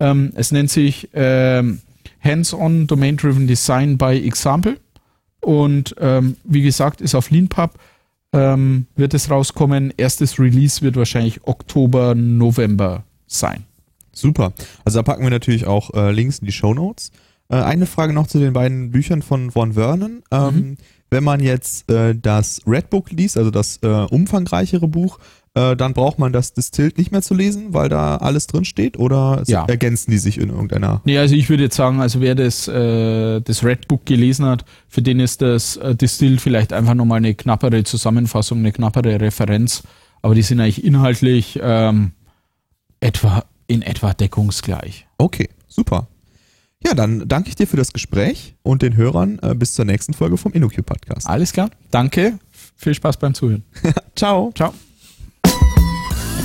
Ähm, 0.00 0.32
es 0.34 0.50
nennt 0.50 0.70
sich 0.70 1.08
ähm, 1.14 1.78
Hands-on 2.20 2.88
Domain-Driven 2.88 3.46
Design 3.46 3.96
by 3.96 4.20
Example 4.26 4.78
und 5.46 5.94
ähm, 6.00 6.36
wie 6.42 6.62
gesagt 6.62 7.00
ist 7.00 7.14
auf 7.14 7.30
LeanPub 7.30 7.78
ähm, 8.32 8.86
wird 8.96 9.14
es 9.14 9.30
rauskommen. 9.30 9.94
Erstes 9.96 10.40
Release 10.40 10.82
wird 10.82 10.96
wahrscheinlich 10.96 11.44
Oktober, 11.44 12.16
November 12.16 13.04
sein. 13.28 13.64
Super. 14.12 14.52
Also 14.84 14.98
da 14.98 15.02
packen 15.04 15.22
wir 15.22 15.30
natürlich 15.30 15.64
auch 15.64 15.94
äh, 15.94 16.10
Links 16.10 16.40
in 16.40 16.46
die 16.46 16.52
Show 16.52 16.74
Notes. 16.74 17.12
Äh, 17.48 17.56
eine 17.56 17.86
Frage 17.86 18.12
noch 18.12 18.26
zu 18.26 18.38
den 18.38 18.52
beiden 18.52 18.90
Büchern 18.90 19.22
von 19.22 19.50
Von 19.50 19.74
Vernon. 19.74 20.22
Ähm, 20.30 20.54
mhm. 20.54 20.76
Wenn 21.08 21.24
man 21.24 21.40
jetzt 21.40 21.90
äh, 21.90 22.14
das 22.20 22.60
Red 22.66 22.90
Book 22.90 23.10
liest, 23.12 23.36
also 23.38 23.50
das 23.50 23.78
äh, 23.82 23.86
umfangreichere 23.86 24.88
Buch, 24.88 25.18
äh, 25.56 25.74
dann 25.74 25.94
braucht 25.94 26.18
man 26.18 26.32
das 26.32 26.52
Distilled 26.52 26.98
nicht 26.98 27.12
mehr 27.12 27.22
zu 27.22 27.32
lesen, 27.34 27.72
weil 27.72 27.88
da 27.88 28.16
alles 28.16 28.46
drin 28.46 28.64
steht 28.64 28.98
oder 28.98 29.42
ja. 29.46 29.64
ergänzen 29.66 30.10
die 30.10 30.18
sich 30.18 30.38
in 30.38 30.50
irgendeiner? 30.50 31.00
Nee, 31.04 31.16
also 31.16 31.34
ich 31.34 31.48
würde 31.48 31.62
jetzt 31.64 31.76
sagen, 31.76 32.00
also 32.00 32.20
wer 32.20 32.34
das, 32.34 32.68
äh, 32.68 33.40
das 33.40 33.64
Red 33.64 33.88
Book 33.88 34.04
gelesen 34.04 34.44
hat, 34.44 34.64
für 34.88 35.00
den 35.00 35.18
ist 35.18 35.40
das 35.40 35.76
äh, 35.78 35.94
Distilled 35.94 36.40
vielleicht 36.40 36.72
einfach 36.72 36.94
nochmal 36.94 37.18
eine 37.18 37.34
knappere 37.34 37.84
Zusammenfassung, 37.84 38.58
eine 38.58 38.72
knappere 38.72 39.20
Referenz, 39.20 39.82
aber 40.20 40.34
die 40.34 40.42
sind 40.42 40.60
eigentlich 40.60 40.84
inhaltlich 40.84 41.58
ähm, 41.62 42.12
etwa 43.00 43.44
in 43.66 43.82
etwa 43.82 44.12
deckungsgleich. 44.12 45.06
Okay, 45.18 45.48
super. 45.68 46.06
Ja, 46.84 46.94
dann 46.94 47.26
danke 47.26 47.48
ich 47.48 47.56
dir 47.56 47.66
für 47.66 47.76
das 47.76 47.92
Gespräch 47.92 48.54
und 48.62 48.82
den 48.82 48.96
Hörern 48.96 49.38
äh, 49.42 49.54
bis 49.54 49.74
zur 49.74 49.84
nächsten 49.84 50.14
Folge 50.14 50.36
vom 50.36 50.52
InnoQ 50.52 50.84
Podcast. 50.84 51.26
Alles 51.26 51.52
klar, 51.52 51.70
danke. 51.90 52.38
Viel 52.76 52.94
Spaß 52.94 53.16
beim 53.16 53.34
Zuhören. 53.34 53.64
Ciao. 54.14 54.52
Ciao. 54.54 54.72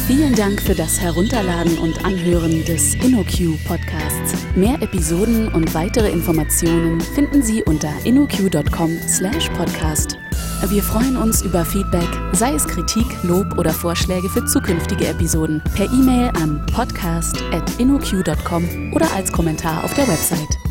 Vielen 0.08 0.36
Dank 0.36 0.62
für 0.62 0.76
das 0.76 1.00
Herunterladen 1.00 1.78
und 1.78 2.04
Anhören 2.04 2.66
des 2.66 2.96
InnoQ 2.96 3.58
Podcasts. 3.66 4.34
Mehr 4.56 4.82
Episoden 4.82 5.48
und 5.50 5.74
weitere 5.74 6.10
Informationen 6.10 7.00
finden 7.00 7.42
Sie 7.42 7.64
unter 7.64 7.94
innoq.com/podcast. 8.04 10.18
Wir 10.68 10.84
freuen 10.84 11.18
uns 11.18 11.42
über 11.42 11.66
Feedback, 11.66 12.08
sei 12.34 12.54
es 12.54 12.68
Kritik, 12.68 13.06
Lob 13.24 13.58
oder 13.58 13.72
Vorschläge 13.72 14.30
für 14.30 14.46
zukünftige 14.46 15.08
Episoden, 15.08 15.62
per 15.76 15.86
E-Mail 15.86 16.30
an 16.36 16.66
podcast.innoq.com 16.68 18.94
oder 18.94 19.12
als 19.14 19.32
Kommentar 19.32 19.84
auf 19.84 19.94
der 19.94 20.08
Website. 20.08 20.71